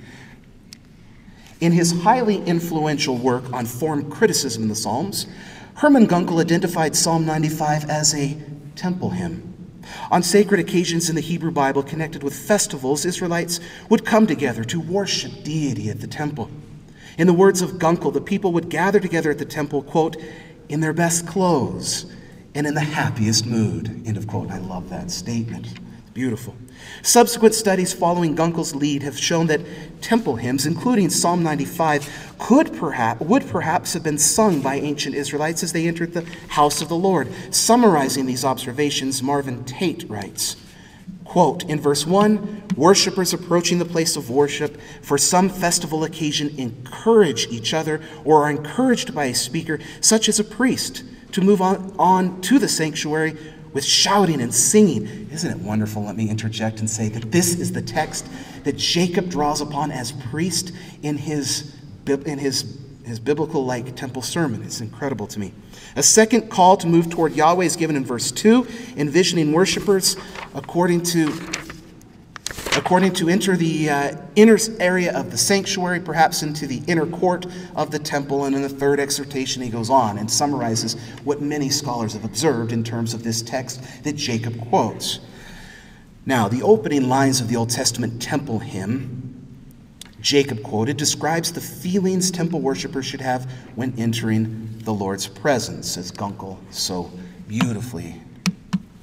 In 1.61 1.71
his 1.71 2.01
highly 2.01 2.43
influential 2.43 3.15
work 3.15 3.53
on 3.53 3.65
form 3.65 4.11
criticism 4.11 4.63
in 4.63 4.69
the 4.69 4.75
Psalms, 4.75 5.27
Hermann 5.75 6.07
Gunkel 6.07 6.41
identified 6.41 6.97
Psalm 6.97 7.25
95 7.25 7.89
as 7.89 8.13
a 8.13 8.37
temple 8.75 9.11
hymn. 9.11 9.50
On 10.09 10.21
sacred 10.21 10.59
occasions 10.59 11.09
in 11.09 11.15
the 11.15 11.21
Hebrew 11.21 11.51
Bible 11.51 11.83
connected 11.83 12.23
with 12.23 12.33
festivals, 12.33 13.05
Israelites 13.05 13.59
would 13.89 14.05
come 14.05 14.27
together 14.27 14.63
to 14.65 14.79
worship 14.79 15.43
deity 15.43 15.89
at 15.89 16.01
the 16.01 16.07
temple. 16.07 16.49
In 17.17 17.27
the 17.27 17.33
words 17.33 17.61
of 17.61 17.73
Gunkel, 17.73 18.13
the 18.13 18.21
people 18.21 18.51
would 18.53 18.69
gather 18.69 18.99
together 18.99 19.31
at 19.31 19.37
the 19.37 19.45
temple, 19.45 19.81
quote, 19.83 20.17
in 20.69 20.79
their 20.79 20.93
best 20.93 21.27
clothes 21.27 22.05
and 22.55 22.67
in 22.67 22.73
the 22.73 22.81
happiest 22.81 23.45
mood, 23.45 24.01
end 24.05 24.17
of 24.17 24.27
quote. 24.27 24.51
I 24.51 24.57
love 24.57 24.89
that 24.89 25.11
statement. 25.11 25.67
Beautiful. 26.13 26.55
Subsequent 27.03 27.55
studies 27.55 27.93
following 27.93 28.35
Gunkel's 28.35 28.75
lead 28.75 29.03
have 29.03 29.17
shown 29.17 29.47
that 29.47 29.61
temple 30.01 30.35
hymns, 30.35 30.65
including 30.65 31.09
Psalm 31.09 31.41
95, 31.41 32.35
could 32.37 32.75
perhaps, 32.75 33.21
would 33.21 33.47
perhaps 33.47 33.93
have 33.93 34.03
been 34.03 34.17
sung 34.17 34.61
by 34.61 34.75
ancient 34.75 35.15
Israelites 35.15 35.63
as 35.63 35.73
they 35.73 35.87
entered 35.87 36.13
the 36.13 36.25
house 36.49 36.81
of 36.81 36.89
the 36.89 36.95
Lord. 36.95 37.27
Summarizing 37.53 38.25
these 38.25 38.45
observations, 38.45 39.23
Marvin 39.23 39.63
Tate 39.65 40.07
writes, 40.09 40.55
Quote, 41.31 41.63
in 41.63 41.79
verse 41.79 42.05
1, 42.05 42.63
worshippers 42.75 43.33
approaching 43.33 43.79
the 43.79 43.85
place 43.85 44.17
of 44.17 44.29
worship 44.29 44.77
for 45.01 45.17
some 45.17 45.47
festival 45.47 46.03
occasion 46.03 46.53
encourage 46.57 47.47
each 47.47 47.73
other 47.73 48.01
or 48.25 48.43
are 48.43 48.49
encouraged 48.49 49.15
by 49.15 49.25
a 49.25 49.33
speaker, 49.33 49.79
such 50.01 50.27
as 50.27 50.39
a 50.39 50.43
priest, 50.43 51.03
to 51.31 51.39
move 51.39 51.61
on, 51.61 51.95
on 51.97 52.41
to 52.41 52.59
the 52.59 52.67
sanctuary 52.67 53.37
with 53.73 53.85
shouting 53.85 54.41
and 54.41 54.53
singing. 54.53 55.29
Isn't 55.31 55.51
it 55.51 55.59
wonderful? 55.59 56.03
Let 56.03 56.15
me 56.15 56.29
interject 56.29 56.79
and 56.79 56.89
say 56.89 57.09
that 57.09 57.31
this 57.31 57.59
is 57.59 57.71
the 57.71 57.81
text 57.81 58.27
that 58.63 58.77
Jacob 58.77 59.29
draws 59.29 59.61
upon 59.61 59.91
as 59.91 60.11
priest 60.11 60.71
in 61.03 61.17
his, 61.17 61.75
in 62.07 62.37
his, 62.37 62.77
his 63.05 63.19
biblical 63.19 63.65
like 63.65 63.95
temple 63.95 64.21
sermon. 64.21 64.63
It's 64.63 64.81
incredible 64.81 65.27
to 65.27 65.39
me. 65.39 65.53
A 65.95 66.03
second 66.03 66.49
call 66.49 66.77
to 66.77 66.87
move 66.87 67.09
toward 67.09 67.33
Yahweh 67.33 67.65
is 67.65 67.75
given 67.75 67.95
in 67.95 68.05
verse 68.05 68.31
2, 68.31 68.67
envisioning 68.97 69.51
worshipers 69.51 70.15
according 70.53 71.03
to 71.03 71.31
according 72.81 73.13
to 73.13 73.29
enter 73.29 73.55
the 73.55 73.87
uh, 73.87 74.15
inner 74.35 74.57
area 74.79 75.15
of 75.15 75.29
the 75.29 75.37
sanctuary, 75.37 75.99
perhaps 75.99 76.41
into 76.41 76.65
the 76.65 76.81
inner 76.87 77.05
court 77.05 77.45
of 77.75 77.91
the 77.91 77.99
temple. 77.99 78.45
And 78.45 78.55
in 78.55 78.63
the 78.63 78.69
third 78.69 78.99
exhortation, 78.99 79.61
he 79.61 79.69
goes 79.69 79.91
on 79.91 80.17
and 80.17 80.29
summarizes 80.29 80.95
what 81.23 81.41
many 81.41 81.69
scholars 81.69 82.13
have 82.13 82.25
observed 82.25 82.71
in 82.71 82.83
terms 82.83 83.13
of 83.13 83.23
this 83.23 83.43
text 83.43 84.03
that 84.03 84.15
Jacob 84.15 84.59
quotes. 84.67 85.19
Now, 86.25 86.47
the 86.47 86.63
opening 86.63 87.07
lines 87.07 87.39
of 87.39 87.49
the 87.49 87.55
Old 87.55 87.69
Testament 87.69 88.19
temple 88.19 88.57
hymn, 88.57 89.37
Jacob 90.19 90.63
quoted, 90.63 90.97
describes 90.97 91.51
the 91.51 91.61
feelings 91.61 92.31
temple 92.31 92.61
worshippers 92.61 93.05
should 93.05 93.21
have 93.21 93.49
when 93.75 93.93
entering 93.99 94.69
the 94.79 94.93
Lord's 94.93 95.27
presence, 95.27 95.97
as 95.97 96.11
Gunkel 96.11 96.57
so 96.71 97.11
beautifully 97.47 98.21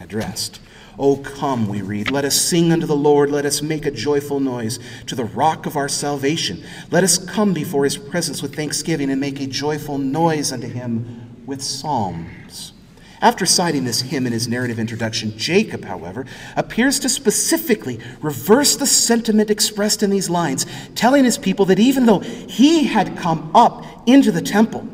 addressed. 0.01 0.61
Oh, 0.99 1.17
come, 1.17 1.69
we 1.69 1.81
read. 1.81 2.11
Let 2.11 2.25
us 2.25 2.35
sing 2.41 2.73
unto 2.73 2.87
the 2.87 2.97
Lord. 2.97 3.31
Let 3.31 3.47
us 3.47 3.63
make 3.63 3.87
a 3.87 3.91
joyful 3.91 4.41
noise 4.41 4.81
to 5.07 5.15
the 5.15 5.25
rock 5.25 5.65
of 5.65 5.77
our 5.77 5.89
salvation. 5.89 6.65
Let 6.91 7.05
us 7.05 7.19
come 7.19 7.55
before 7.55 7.85
his 7.85 7.97
presence 7.97 8.43
with 8.43 8.57
thanksgiving 8.57 9.11
and 9.11 9.21
make 9.21 9.41
a 9.41 9.47
joyful 9.47 9.99
noise 9.99 10.53
unto 10.53 10.67
him 10.67 11.37
with 11.47 11.63
psalms. 11.63 12.73
After 13.21 13.47
citing 13.47 13.85
this 13.85 14.01
hymn 14.01 14.27
in 14.27 14.33
his 14.33 14.49
narrative 14.49 14.79
introduction, 14.79 15.37
Jacob, 15.37 15.85
however, 15.85 16.27
appears 16.57 16.99
to 17.01 17.09
specifically 17.09 18.01
reverse 18.21 18.77
the 18.77 18.87
sentiment 18.87 19.51
expressed 19.51 20.03
in 20.03 20.11
these 20.11 20.31
lines, 20.31 20.67
telling 20.95 21.25
his 21.25 21.39
people 21.39 21.65
that 21.67 21.81
even 21.81 22.07
though 22.07 22.21
he 22.21 22.85
had 22.85 23.17
come 23.17 23.51
up 23.55 23.85
into 24.09 24.31
the 24.31 24.43
temple, 24.43 24.87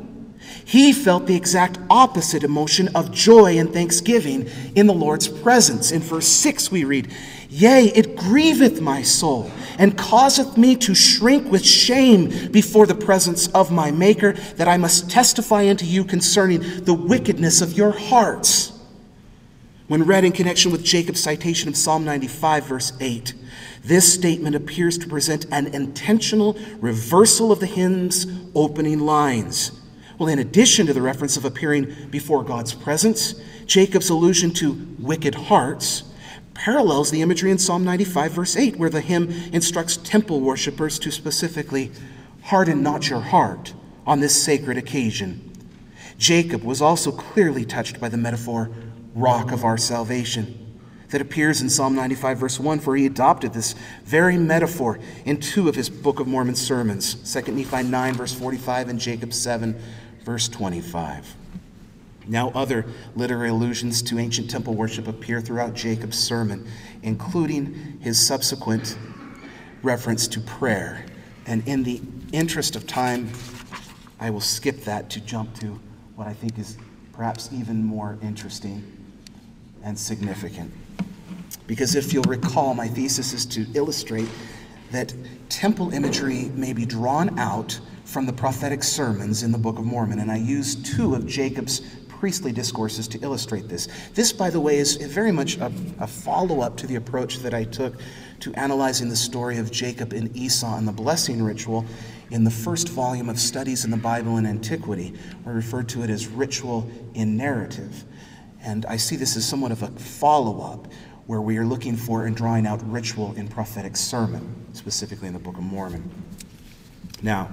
he 0.64 0.92
felt 0.92 1.26
the 1.26 1.37
exact 1.37 1.78
opposite 1.90 2.42
emotion 2.42 2.88
of 2.94 3.12
joy 3.12 3.59
and 3.59 3.73
thanksgiving 3.73 4.49
in 4.75 4.87
the 4.87 4.94
Lord's 4.94 5.28
presence. 5.28 5.92
In 5.92 6.00
verse 6.00 6.26
6, 6.26 6.71
we 6.71 6.85
read, 6.85 7.12
Yea, 7.50 7.85
it 7.94 8.16
grieveth 8.16 8.80
my 8.80 9.02
soul, 9.02 9.50
and 9.78 9.97
causeth 9.97 10.56
me 10.56 10.75
to 10.76 10.94
shrink 10.94 11.50
with 11.52 11.64
shame 11.64 12.50
before 12.50 12.87
the 12.87 12.94
presence 12.94 13.49
of 13.49 13.71
my 13.71 13.90
Maker, 13.90 14.33
that 14.56 14.66
I 14.66 14.76
must 14.76 15.11
testify 15.11 15.68
unto 15.68 15.85
you 15.85 16.04
concerning 16.04 16.85
the 16.85 16.94
wickedness 16.94 17.61
of 17.61 17.75
your 17.75 17.92
hearts. 17.92 18.73
When 19.87 20.04
read 20.04 20.25
in 20.25 20.33
connection 20.33 20.73
with 20.73 20.83
Jacob's 20.83 21.23
citation 21.23 21.68
of 21.68 21.76
Psalm 21.76 22.04
95, 22.04 22.64
verse 22.64 22.92
8, 23.00 23.35
this 23.85 24.12
statement 24.12 24.56
appears 24.56 24.97
to 24.99 25.06
present 25.06 25.44
an 25.52 25.66
intentional 25.66 26.59
reversal 26.80 27.52
of 27.52 27.61
the 27.61 27.66
hymn's 27.66 28.26
opening 28.54 29.00
lines. 29.00 29.78
Well, 30.18 30.28
in 30.28 30.38
addition 30.38 30.87
to 30.87 30.92
the 30.92 31.02
reference 31.02 31.37
of 31.37 31.44
appearing 31.44 32.09
before 32.11 32.44
God's 32.44 32.75
presence, 32.75 33.35
Jacob's 33.66 34.11
allusion 34.11 34.52
to 34.54 34.94
wicked 34.99 35.35
hearts 35.35 36.04
parallels 36.54 37.11
the 37.11 37.21
imagery 37.21 37.50
in 37.50 37.59
Psalm 37.59 37.85
95, 37.85 38.33
verse 38.33 38.56
8, 38.56 38.76
where 38.76 38.90
the 38.90 39.00
hymn 39.00 39.28
instructs 39.52 39.97
temple 39.97 40.40
worshippers 40.40 40.99
to 41.00 41.11
specifically 41.11 41.90
harden 42.42 42.83
not 42.83 43.11
your 43.11 43.21
heart 43.21 43.75
on 44.06 44.21
this 44.21 44.40
sacred 44.40 44.76
occasion. 44.76 45.50
Jacob 46.16 46.62
was 46.62 46.80
also 46.80 47.11
clearly 47.11 47.64
touched 47.64 47.99
by 47.99 48.09
the 48.09 48.16
metaphor 48.16 48.71
rock 49.14 49.50
of 49.50 49.64
our 49.64 49.76
salvation 49.76 50.61
that 51.11 51.21
appears 51.21 51.61
in 51.61 51.68
Psalm 51.71 51.94
95, 51.94 52.38
verse 52.38 52.61
1, 52.61 52.80
for 52.80 52.97
he 52.97 53.06
adopted 53.06 53.52
this 53.52 53.75
very 54.04 54.37
metaphor 54.37 54.99
in 55.25 55.38
two 55.38 55.68
of 55.68 55.75
his 55.75 55.88
Book 55.88 56.18
of 56.18 56.26
Mormon 56.26 56.54
sermons 56.54 57.14
2 57.33 57.52
Nephi 57.52 57.85
9, 57.85 58.14
verse 58.14 58.35
45, 58.35 58.88
and 58.88 58.99
Jacob 58.99 59.33
7, 59.33 59.80
verse 60.25 60.49
25. 60.49 61.37
Now, 62.26 62.50
other 62.54 62.87
literary 63.14 63.50
allusions 63.50 64.00
to 64.02 64.19
ancient 64.19 64.50
temple 64.50 64.75
worship 64.75 65.07
appear 65.07 65.40
throughout 65.40 65.75
Jacob's 65.75 66.19
sermon, 66.19 66.66
including 67.02 67.99
his 68.00 68.19
subsequent 68.19 68.97
reference 69.83 70.26
to 70.28 70.40
prayer. 70.40 71.04
And 71.47 71.66
in 71.69 71.83
the 71.83 72.00
interest 72.33 72.76
of 72.76 72.87
time, 72.87 73.31
I 74.19 74.31
will 74.31 74.40
skip 74.40 74.85
that 74.85 75.11
to 75.11 75.21
jump 75.21 75.54
to 75.61 75.78
what 76.16 76.26
I 76.26 76.33
think 76.33 76.59
is 76.59 76.78
perhaps 77.12 77.50
even 77.52 77.85
more 77.85 78.19
interesting 78.23 78.83
and 79.83 79.99
significant. 79.99 80.73
Because 81.66 81.95
if 81.95 82.12
you'll 82.14 82.25
recall, 82.25 82.75
my 82.75 82.88
thesis 82.88 83.35
is 83.35 83.45
to 83.47 83.66
illustrate 83.75 84.28
that 84.90 85.12
temple 85.49 85.93
imagery 85.93 86.50
may 86.54 86.73
be 86.73 86.87
drawn 86.87 87.38
out 87.38 87.78
from 88.05 88.27
the 88.27 88.33
prophetic 88.33 88.83
sermons 88.83 89.43
in 89.43 89.53
the 89.53 89.59
Book 89.59 89.79
of 89.79 89.85
Mormon. 89.85 90.19
And 90.21 90.31
I 90.31 90.37
use 90.37 90.77
two 90.77 91.15
of 91.15 91.27
Jacob's 91.27 91.81
priestly 92.09 92.53
discourses 92.53 93.07
to 93.09 93.19
illustrate 93.19 93.69
this. 93.69 93.89
This, 94.15 94.33
by 94.33 94.49
the 94.49 94.61
way, 94.61 94.79
is 94.79 94.97
very 94.97 95.33
much 95.33 95.59
a, 95.59 95.71
a 95.99 96.07
follow 96.07 96.61
up 96.61 96.77
to 96.79 96.87
the 96.87 96.95
approach 96.95 97.41
that 97.41 97.53
I 97.53 97.65
took 97.65 97.95
to 98.41 98.55
analyzing 98.55 99.09
the 99.09 99.17
story 99.17 99.59
of 99.59 99.71
Jacob 99.71 100.13
and 100.13 100.35
Esau 100.37 100.77
and 100.77 100.89
the 100.89 100.93
blessing 100.93 101.43
ritual 101.43 101.85
in 102.31 102.45
the 102.45 102.51
first 102.51 102.89
volume 102.89 103.29
of 103.29 103.39
Studies 103.39 103.85
in 103.85 103.91
the 103.91 103.97
Bible 103.97 104.37
and 104.37 104.47
Antiquity. 104.47 105.15
We 105.45 105.53
referred 105.53 105.89
to 105.91 106.03
it 106.03 106.11
as 106.11 106.27
ritual 106.27 106.91
in 107.15 107.37
narrative. 107.37 108.05
And 108.63 108.87
I 108.87 108.97
see 108.97 109.17
this 109.17 109.37
as 109.37 109.47
somewhat 109.47 109.73
of 109.73 109.83
a 109.83 109.89
follow 109.89 110.63
up 110.63 110.89
where 111.27 111.41
we 111.41 111.59
are 111.59 111.67
looking 111.67 111.97
for 111.97 112.27
and 112.27 112.35
drawing 112.35 112.67
out 112.67 112.81
ritual 112.91 113.35
in 113.35 113.49
prophetic 113.49 113.97
sermon, 113.97 114.67
specifically 114.73 115.29
in 115.29 115.35
the 115.35 115.41
Book 115.41 115.57
of 115.57 115.63
Mormon. 115.63 116.11
Now, 117.23 117.51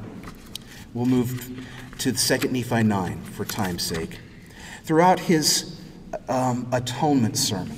we'll 0.93 1.05
move 1.05 1.65
to 1.99 2.11
2 2.11 2.49
Nephi 2.49 2.83
9 2.83 3.23
for 3.23 3.45
time's 3.45 3.83
sake. 3.83 4.19
Throughout 4.83 5.19
his 5.19 5.79
um, 6.27 6.67
atonement 6.71 7.37
sermon, 7.37 7.77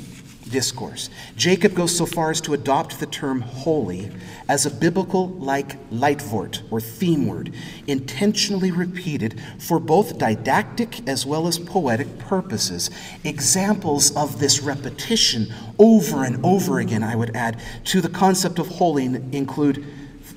discourse, 0.49 1.09
Jacob 1.35 1.73
goes 1.73 1.95
so 1.95 2.05
far 2.05 2.31
as 2.31 2.39
to 2.41 2.53
adopt 2.53 2.99
the 2.99 3.05
term 3.05 3.41
holy 3.41 4.11
as 4.47 4.65
a 4.65 4.71
biblical 4.71 5.29
like 5.29 5.77
Leitwort 5.89 6.61
or 6.71 6.79
theme 6.79 7.27
word, 7.27 7.53
intentionally 7.87 8.71
repeated 8.71 9.41
for 9.59 9.79
both 9.79 10.17
didactic 10.17 11.07
as 11.07 11.25
well 11.25 11.47
as 11.47 11.59
poetic 11.59 12.19
purposes. 12.19 12.89
Examples 13.23 14.15
of 14.15 14.39
this 14.39 14.61
repetition 14.61 15.53
over 15.79 16.23
and 16.23 16.43
over 16.45 16.79
again, 16.79 17.03
I 17.03 17.15
would 17.15 17.35
add, 17.35 17.59
to 17.85 17.99
the 17.99 18.09
concept 18.09 18.59
of 18.59 18.67
holy 18.67 19.05
include 19.05 19.85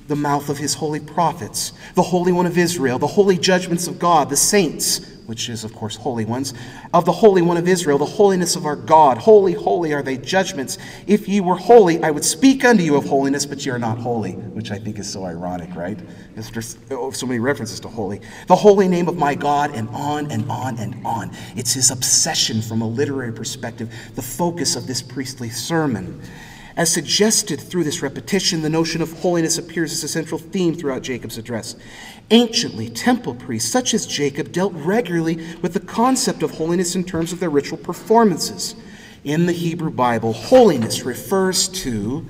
the 0.07 0.15
mouth 0.15 0.49
of 0.49 0.57
his 0.57 0.73
holy 0.73 0.99
prophets, 0.99 1.73
the 1.95 2.01
Holy 2.01 2.31
One 2.31 2.45
of 2.45 2.57
Israel, 2.57 2.97
the 2.99 3.07
holy 3.07 3.37
judgments 3.37 3.87
of 3.87 3.99
God, 3.99 4.29
the 4.29 4.37
saints, 4.37 5.01
which 5.27 5.49
is, 5.49 5.65
of 5.65 5.75
course, 5.75 5.97
holy 5.97 6.23
ones, 6.23 6.53
of 6.93 7.03
the 7.03 7.11
Holy 7.11 7.41
One 7.41 7.57
of 7.57 7.67
Israel, 7.67 7.97
the 7.97 8.05
holiness 8.05 8.55
of 8.55 8.65
our 8.65 8.77
God. 8.77 9.17
Holy, 9.17 9.51
holy 9.51 9.93
are 9.93 10.01
they 10.01 10.17
judgments. 10.17 10.77
If 11.05 11.27
ye 11.27 11.41
were 11.41 11.57
holy, 11.57 12.01
I 12.01 12.11
would 12.11 12.23
speak 12.23 12.63
unto 12.63 12.81
you 12.81 12.95
of 12.95 13.05
holiness, 13.05 13.45
but 13.45 13.65
ye 13.65 13.71
are 13.71 13.77
not 13.79 13.97
holy, 13.97 14.31
which 14.31 14.71
I 14.71 14.79
think 14.79 14.97
is 14.97 15.11
so 15.11 15.25
ironic, 15.25 15.75
right? 15.75 15.99
There's 16.35 16.77
oh, 16.91 17.11
so 17.11 17.25
many 17.25 17.39
references 17.39 17.81
to 17.81 17.89
holy. 17.89 18.21
The 18.47 18.55
holy 18.55 18.87
name 18.87 19.09
of 19.09 19.17
my 19.17 19.35
God, 19.35 19.75
and 19.75 19.89
on 19.89 20.31
and 20.31 20.49
on 20.49 20.77
and 20.79 21.05
on. 21.05 21.35
It's 21.57 21.73
his 21.73 21.91
obsession 21.91 22.61
from 22.61 22.81
a 22.81 22.87
literary 22.87 23.33
perspective, 23.33 23.93
the 24.15 24.21
focus 24.21 24.77
of 24.77 24.87
this 24.87 25.01
priestly 25.01 25.49
sermon. 25.49 26.21
As 26.77 26.93
suggested 26.93 27.59
through 27.59 27.85
this 27.85 28.03
repetition, 28.03 28.61
the 28.61 28.69
notion 28.69 29.01
of 29.01 29.11
holiness 29.21 29.57
appears 29.57 29.91
as 29.91 30.03
a 30.03 30.07
central 30.07 30.39
theme 30.39 30.75
throughout 30.75 31.01
Jacob's 31.01 31.39
address. 31.39 31.75
Anciently, 32.29 32.87
temple 32.87 33.33
priests 33.33 33.71
such 33.71 33.95
as 33.95 34.05
Jacob 34.05 34.51
dealt 34.51 34.73
regularly 34.73 35.43
with 35.63 35.73
the 35.73 35.79
concept 35.79 36.43
of 36.43 36.51
holiness 36.51 36.95
in 36.95 37.03
terms 37.03 37.33
of 37.33 37.39
their 37.39 37.49
ritual 37.49 37.79
performances. 37.79 38.75
In 39.23 39.47
the 39.47 39.53
Hebrew 39.53 39.89
Bible, 39.89 40.33
holiness 40.33 41.01
refers 41.01 41.67
to 41.69 42.27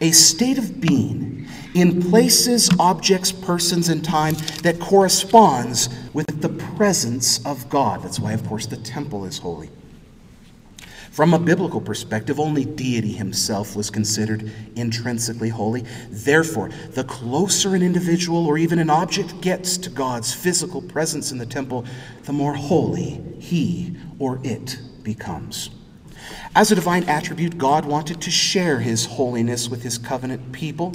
a 0.00 0.12
state 0.12 0.56
of 0.56 0.80
being 0.80 1.48
in 1.74 2.00
places, 2.00 2.70
objects, 2.78 3.32
persons, 3.32 3.88
and 3.88 4.04
time 4.04 4.36
that 4.62 4.78
corresponds 4.78 5.88
with 6.12 6.40
the 6.40 6.48
presence 6.76 7.44
of 7.44 7.68
God. 7.68 8.04
That's 8.04 8.20
why, 8.20 8.32
of 8.32 8.46
course, 8.46 8.66
the 8.66 8.76
temple 8.76 9.24
is 9.24 9.38
holy. 9.38 9.70
From 11.10 11.34
a 11.34 11.38
biblical 11.40 11.80
perspective, 11.80 12.38
only 12.38 12.64
deity 12.64 13.12
himself 13.12 13.74
was 13.74 13.90
considered 13.90 14.50
intrinsically 14.76 15.48
holy. 15.48 15.84
Therefore, 16.08 16.70
the 16.92 17.02
closer 17.02 17.74
an 17.74 17.82
individual 17.82 18.46
or 18.46 18.56
even 18.56 18.78
an 18.78 18.90
object 18.90 19.40
gets 19.40 19.76
to 19.78 19.90
God's 19.90 20.32
physical 20.32 20.80
presence 20.80 21.32
in 21.32 21.38
the 21.38 21.46
temple, 21.46 21.84
the 22.24 22.32
more 22.32 22.54
holy 22.54 23.20
he 23.40 23.96
or 24.20 24.38
it 24.44 24.78
becomes. 25.02 25.70
As 26.54 26.70
a 26.70 26.76
divine 26.76 27.04
attribute, 27.04 27.58
God 27.58 27.84
wanted 27.86 28.20
to 28.22 28.30
share 28.30 28.78
his 28.78 29.06
holiness 29.06 29.68
with 29.68 29.82
his 29.82 29.98
covenant 29.98 30.52
people. 30.52 30.94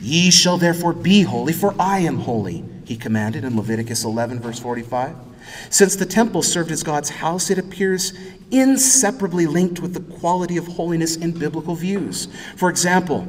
Ye 0.00 0.30
shall 0.30 0.58
therefore 0.58 0.92
be 0.92 1.22
holy, 1.22 1.52
for 1.52 1.74
I 1.78 2.00
am 2.00 2.18
holy, 2.18 2.64
he 2.84 2.96
commanded 2.96 3.44
in 3.44 3.56
Leviticus 3.56 4.02
11, 4.02 4.40
verse 4.40 4.58
45. 4.58 5.27
Since 5.70 5.96
the 5.96 6.06
temple 6.06 6.42
served 6.42 6.70
as 6.70 6.82
God's 6.82 7.10
house, 7.10 7.50
it 7.50 7.58
appears 7.58 8.12
inseparably 8.50 9.46
linked 9.46 9.80
with 9.80 9.94
the 9.94 10.14
quality 10.18 10.56
of 10.56 10.66
holiness 10.66 11.16
in 11.16 11.32
biblical 11.32 11.74
views. 11.74 12.28
For 12.56 12.70
example, 12.70 13.28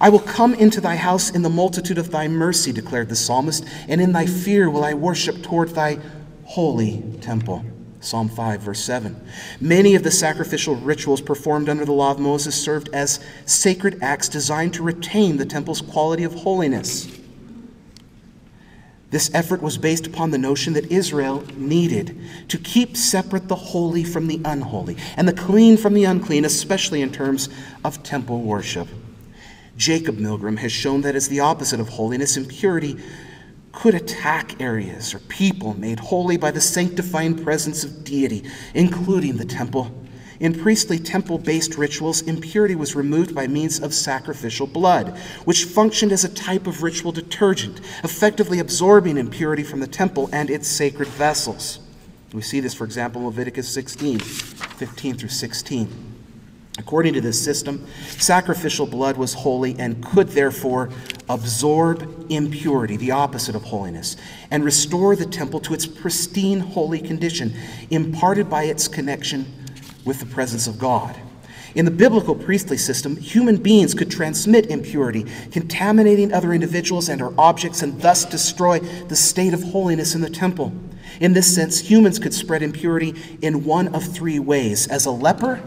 I 0.00 0.08
will 0.08 0.20
come 0.20 0.54
into 0.54 0.80
thy 0.80 0.96
house 0.96 1.30
in 1.30 1.42
the 1.42 1.50
multitude 1.50 1.98
of 1.98 2.10
thy 2.10 2.28
mercy, 2.28 2.72
declared 2.72 3.08
the 3.08 3.16
psalmist, 3.16 3.64
and 3.88 4.00
in 4.00 4.12
thy 4.12 4.26
fear 4.26 4.68
will 4.68 4.84
I 4.84 4.94
worship 4.94 5.42
toward 5.42 5.70
thy 5.70 5.98
holy 6.44 7.02
temple. 7.20 7.64
Psalm 8.00 8.28
5, 8.28 8.60
verse 8.60 8.84
7. 8.84 9.18
Many 9.62 9.94
of 9.94 10.02
the 10.02 10.10
sacrificial 10.10 10.76
rituals 10.76 11.22
performed 11.22 11.70
under 11.70 11.86
the 11.86 11.92
law 11.92 12.10
of 12.10 12.18
Moses 12.18 12.54
served 12.54 12.90
as 12.92 13.18
sacred 13.46 13.98
acts 14.02 14.28
designed 14.28 14.74
to 14.74 14.82
retain 14.82 15.38
the 15.38 15.46
temple's 15.46 15.80
quality 15.80 16.24
of 16.24 16.34
holiness. 16.34 17.08
This 19.10 19.30
effort 19.32 19.62
was 19.62 19.78
based 19.78 20.06
upon 20.06 20.30
the 20.30 20.38
notion 20.38 20.72
that 20.72 20.90
Israel 20.90 21.44
needed 21.56 22.18
to 22.48 22.58
keep 22.58 22.96
separate 22.96 23.48
the 23.48 23.54
holy 23.54 24.02
from 24.02 24.26
the 24.26 24.40
unholy 24.44 24.96
and 25.16 25.28
the 25.28 25.32
clean 25.32 25.76
from 25.76 25.94
the 25.94 26.04
unclean, 26.04 26.44
especially 26.44 27.00
in 27.00 27.12
terms 27.12 27.48
of 27.84 28.02
temple 28.02 28.42
worship. 28.42 28.88
Jacob 29.76 30.18
Milgrom 30.18 30.58
has 30.58 30.72
shown 30.72 31.02
that 31.02 31.16
as 31.16 31.28
the 31.28 31.40
opposite 31.40 31.80
of 31.80 31.88
holiness, 31.88 32.36
impurity 32.36 32.96
could 33.72 33.94
attack 33.94 34.60
areas 34.60 35.14
or 35.14 35.18
people 35.20 35.74
made 35.78 35.98
holy 35.98 36.36
by 36.36 36.50
the 36.50 36.60
sanctifying 36.60 37.36
presence 37.36 37.82
of 37.84 38.04
deity, 38.04 38.44
including 38.72 39.36
the 39.36 39.44
temple. 39.44 39.92
In 40.40 40.58
priestly 40.58 40.98
temple 40.98 41.38
based 41.38 41.76
rituals, 41.76 42.22
impurity 42.22 42.74
was 42.74 42.96
removed 42.96 43.34
by 43.34 43.46
means 43.46 43.80
of 43.80 43.94
sacrificial 43.94 44.66
blood, 44.66 45.16
which 45.44 45.64
functioned 45.64 46.12
as 46.12 46.24
a 46.24 46.34
type 46.34 46.66
of 46.66 46.82
ritual 46.82 47.12
detergent, 47.12 47.80
effectively 48.02 48.58
absorbing 48.58 49.16
impurity 49.16 49.62
from 49.62 49.80
the 49.80 49.86
temple 49.86 50.28
and 50.32 50.50
its 50.50 50.66
sacred 50.66 51.08
vessels. 51.08 51.78
We 52.32 52.42
see 52.42 52.58
this, 52.58 52.74
for 52.74 52.84
example, 52.84 53.20
in 53.20 53.26
Leviticus 53.28 53.68
16, 53.68 54.18
15 54.18 55.16
through 55.16 55.28
16. 55.28 56.14
According 56.76 57.14
to 57.14 57.20
this 57.20 57.40
system, 57.40 57.86
sacrificial 58.18 58.86
blood 58.86 59.16
was 59.16 59.32
holy 59.32 59.76
and 59.78 60.04
could 60.04 60.30
therefore 60.30 60.90
absorb 61.28 62.26
impurity, 62.28 62.96
the 62.96 63.12
opposite 63.12 63.54
of 63.54 63.62
holiness, 63.62 64.16
and 64.50 64.64
restore 64.64 65.14
the 65.14 65.26
temple 65.26 65.60
to 65.60 65.74
its 65.74 65.86
pristine 65.86 66.58
holy 66.58 66.98
condition, 66.98 67.54
imparted 67.90 68.50
by 68.50 68.64
its 68.64 68.88
connection 68.88 69.46
with 70.04 70.20
the 70.20 70.26
presence 70.26 70.66
of 70.66 70.78
God. 70.78 71.16
In 71.74 71.84
the 71.84 71.90
biblical 71.90 72.36
priestly 72.36 72.76
system, 72.76 73.16
human 73.16 73.56
beings 73.56 73.94
could 73.94 74.10
transmit 74.10 74.66
impurity, 74.66 75.26
contaminating 75.50 76.32
other 76.32 76.52
individuals 76.52 77.08
and 77.08 77.20
or 77.20 77.34
objects, 77.36 77.82
and 77.82 78.00
thus 78.00 78.24
destroy 78.24 78.78
the 78.78 79.16
state 79.16 79.52
of 79.52 79.62
holiness 79.62 80.14
in 80.14 80.20
the 80.20 80.30
temple. 80.30 80.72
In 81.20 81.32
this 81.32 81.52
sense, 81.52 81.80
humans 81.80 82.18
could 82.18 82.32
spread 82.32 82.62
impurity 82.62 83.14
in 83.42 83.64
one 83.64 83.94
of 83.94 84.04
three 84.04 84.38
ways 84.38 84.86
as 84.86 85.06
a 85.06 85.10
leper, 85.10 85.62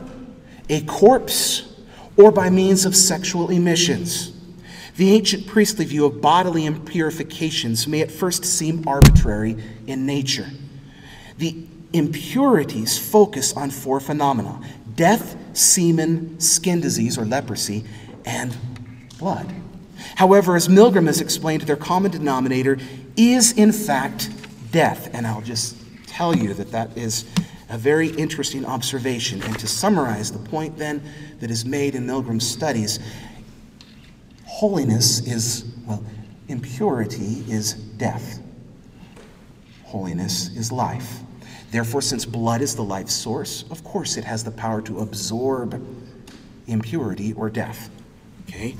a 0.69 0.81
corpse, 0.81 1.75
or 2.15 2.31
by 2.31 2.49
means 2.49 2.85
of 2.85 2.95
sexual 2.95 3.49
emissions. 3.49 4.33
The 4.95 5.13
ancient 5.13 5.45
priestly 5.45 5.85
view 5.85 6.05
of 6.05 6.21
bodily 6.21 6.63
impurifications 6.63 7.85
may 7.85 8.01
at 8.01 8.11
first 8.11 8.43
seem 8.43 8.87
arbitrary 8.87 9.57
in 9.85 10.05
nature. 10.05 10.47
The 11.37 11.66
impurities 11.93 12.97
focus 12.97 13.53
on 13.53 13.71
four 13.71 13.99
phenomena 13.99 14.59
death, 14.95 15.37
semen, 15.53 16.39
skin 16.39 16.81
disease 16.81 17.17
or 17.17 17.25
leprosy, 17.25 17.85
and 18.25 18.57
blood. 19.19 19.53
However, 20.15 20.55
as 20.55 20.67
Milgrom 20.67 21.05
has 21.05 21.21
explained, 21.21 21.61
their 21.63 21.75
common 21.75 22.11
denominator 22.11 22.79
is 23.15 23.51
in 23.53 23.71
fact 23.71 24.29
death. 24.71 25.09
And 25.13 25.25
I'll 25.25 25.41
just 25.41 25.77
tell 26.07 26.35
you 26.35 26.53
that 26.55 26.71
that 26.71 26.97
is 26.97 27.25
a 27.69 27.77
very 27.77 28.09
interesting 28.09 28.65
observation. 28.65 29.41
And 29.43 29.57
to 29.59 29.67
summarize 29.67 30.31
the 30.31 30.39
point 30.39 30.77
then 30.77 31.01
that 31.39 31.51
is 31.51 31.65
made 31.65 31.95
in 31.95 32.05
Milgrom's 32.07 32.47
studies, 32.47 32.99
holiness 34.45 35.19
is, 35.27 35.65
well, 35.85 36.03
impurity 36.47 37.43
is 37.47 37.73
death, 37.73 38.39
holiness 39.83 40.49
is 40.55 40.71
life. 40.71 41.19
Therefore, 41.71 42.01
since 42.01 42.25
blood 42.25 42.61
is 42.61 42.75
the 42.75 42.83
life 42.83 43.09
source, 43.09 43.65
of 43.69 43.83
course 43.83 44.17
it 44.17 44.23
has 44.23 44.43
the 44.43 44.51
power 44.51 44.81
to 44.83 44.99
absorb 44.99 45.83
impurity 46.67 47.33
or 47.33 47.49
death. 47.49 47.89
Okay? 48.47 48.75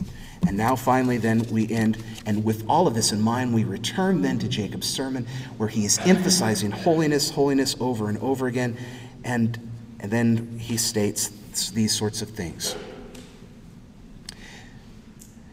And 0.47 0.56
now, 0.56 0.76
finally, 0.76 1.17
then 1.17 1.41
we 1.52 1.69
end, 1.69 2.02
and 2.26 2.43
with 2.43 2.63
all 2.69 2.88
of 2.88 2.93
this 2.93 3.12
in 3.12 3.19
mind, 3.19 3.54
we 3.54 3.65
return 3.65 4.21
then 4.21 4.39
to 4.39 4.47
Jacob's 4.47 4.88
sermon, 4.88 5.28
where 5.58 5.67
he 5.67 5.84
is 5.84 6.00
emphasizing 6.00 6.71
holiness, 6.71 7.32
holiness 7.32 7.76
over 7.80 8.08
and 8.08 8.17
over 8.19 8.47
again, 8.47 8.78
and, 9.26 9.60
and 10.00 10.10
then 10.12 10.58
he 10.60 10.78
states 10.78 11.30
these 11.71 11.93
sorts 11.93 12.21
of 12.21 12.30
things. 12.30 12.76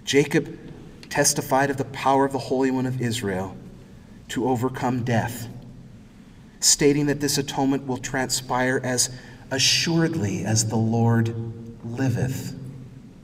Jacob 0.05 0.59
testified 1.09 1.71
of 1.71 1.77
the 1.77 1.87
power 1.87 2.25
of 2.25 2.33
the 2.33 2.39
Holy 2.39 2.71
One 2.71 2.87
of 2.87 3.01
Israel 3.01 3.57
to 4.29 4.49
overcome 4.49 5.03
death 5.03 5.49
stating 6.65 7.07
that 7.07 7.21
this 7.21 7.39
atonement 7.39 7.87
will 7.87 7.99
transpire 7.99 8.81
as 8.83 9.11
assuredly 9.51 10.45
as 10.45 10.69
the 10.69 10.77
Lord 10.77 11.35
liveth. 11.85 12.59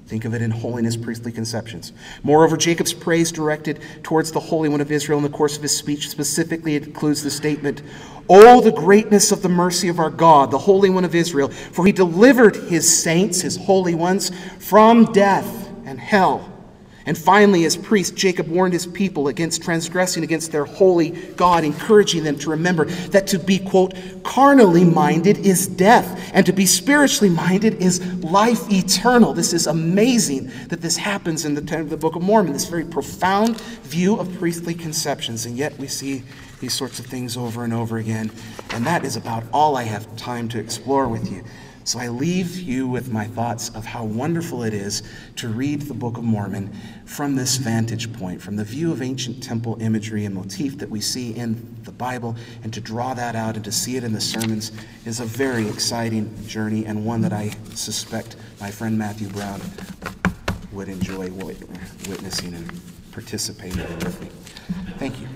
Think 0.06 0.24
of 0.24 0.34
it 0.34 0.42
in 0.42 0.50
holiness 0.50 0.96
priestly 0.96 1.32
conceptions. 1.32 1.92
Moreover, 2.22 2.56
Jacob's 2.56 2.92
praise 2.92 3.32
directed 3.32 3.80
towards 4.02 4.32
the 4.32 4.40
Holy 4.40 4.68
One 4.68 4.80
of 4.80 4.90
Israel 4.90 5.18
in 5.18 5.22
the 5.22 5.36
course 5.36 5.56
of 5.56 5.62
his 5.62 5.76
speech 5.76 6.08
specifically 6.08 6.76
includes 6.76 7.22
the 7.22 7.30
statement, 7.30 7.82
Oh, 8.28 8.60
the 8.60 8.72
greatness 8.72 9.32
of 9.32 9.42
the 9.42 9.48
mercy 9.48 9.88
of 9.88 9.98
our 9.98 10.10
God, 10.10 10.50
the 10.50 10.58
Holy 10.58 10.90
One 10.90 11.04
of 11.04 11.14
Israel, 11.14 11.48
for 11.48 11.86
he 11.86 11.92
delivered 11.92 12.56
his 12.56 13.02
saints, 13.02 13.40
his 13.40 13.56
holy 13.56 13.94
ones, 13.94 14.30
from 14.58 15.12
death 15.12 15.68
and 15.84 15.98
hell 15.98 16.59
and 17.06 17.16
finally, 17.16 17.64
as 17.64 17.76
priest, 17.76 18.14
Jacob 18.14 18.48
warned 18.48 18.74
his 18.74 18.86
people 18.86 19.28
against 19.28 19.62
transgressing 19.62 20.22
against 20.22 20.52
their 20.52 20.64
holy 20.64 21.10
God, 21.36 21.64
encouraging 21.64 22.24
them 22.24 22.38
to 22.40 22.50
remember 22.50 22.84
that 22.84 23.26
to 23.28 23.38
be, 23.38 23.58
quote, 23.58 23.94
carnally 24.22 24.84
minded 24.84 25.38
is 25.38 25.66
death, 25.66 26.30
and 26.34 26.44
to 26.44 26.52
be 26.52 26.66
spiritually 26.66 27.32
minded 27.32 27.74
is 27.82 28.00
life 28.22 28.70
eternal. 28.70 29.32
This 29.32 29.52
is 29.52 29.66
amazing 29.66 30.50
that 30.68 30.82
this 30.82 30.96
happens 30.96 31.44
in 31.44 31.54
the, 31.54 31.62
the 31.62 31.96
Book 31.96 32.16
of 32.16 32.22
Mormon, 32.22 32.52
this 32.52 32.68
very 32.68 32.84
profound 32.84 33.60
view 33.60 34.16
of 34.16 34.32
priestly 34.38 34.74
conceptions, 34.74 35.46
and 35.46 35.56
yet 35.56 35.76
we 35.78 35.86
see 35.86 36.22
these 36.60 36.74
sorts 36.74 36.98
of 36.98 37.06
things 37.06 37.36
over 37.36 37.64
and 37.64 37.72
over 37.72 37.96
again. 37.96 38.30
And 38.72 38.86
that 38.86 39.04
is 39.04 39.16
about 39.16 39.44
all 39.52 39.76
I 39.76 39.84
have 39.84 40.14
time 40.16 40.48
to 40.50 40.58
explore 40.58 41.08
with 41.08 41.32
you. 41.32 41.42
So 41.90 41.98
I 41.98 42.06
leave 42.06 42.56
you 42.60 42.86
with 42.86 43.10
my 43.10 43.26
thoughts 43.26 43.70
of 43.70 43.84
how 43.84 44.04
wonderful 44.04 44.62
it 44.62 44.72
is 44.72 45.02
to 45.34 45.48
read 45.48 45.82
the 45.82 45.92
Book 45.92 46.18
of 46.18 46.22
Mormon 46.22 46.72
from 47.04 47.34
this 47.34 47.56
vantage 47.56 48.12
point, 48.12 48.40
from 48.40 48.54
the 48.54 48.62
view 48.62 48.92
of 48.92 49.02
ancient 49.02 49.42
temple 49.42 49.76
imagery 49.80 50.24
and 50.24 50.32
motif 50.32 50.78
that 50.78 50.88
we 50.88 51.00
see 51.00 51.34
in 51.34 51.76
the 51.82 51.90
Bible, 51.90 52.36
and 52.62 52.72
to 52.72 52.80
draw 52.80 53.12
that 53.14 53.34
out 53.34 53.56
and 53.56 53.64
to 53.64 53.72
see 53.72 53.96
it 53.96 54.04
in 54.04 54.12
the 54.12 54.20
sermons 54.20 54.70
is 55.04 55.18
a 55.18 55.24
very 55.24 55.68
exciting 55.68 56.32
journey 56.46 56.86
and 56.86 57.04
one 57.04 57.22
that 57.22 57.32
I 57.32 57.50
suspect 57.74 58.36
my 58.60 58.70
friend 58.70 58.96
Matthew 58.96 59.26
Brown 59.26 59.60
would 60.70 60.88
enjoy 60.88 61.28
witnessing 61.32 62.54
and 62.54 62.80
participating 63.10 63.78
with 63.78 64.20
me. 64.20 64.28
Thank 64.98 65.20
you. 65.20 65.26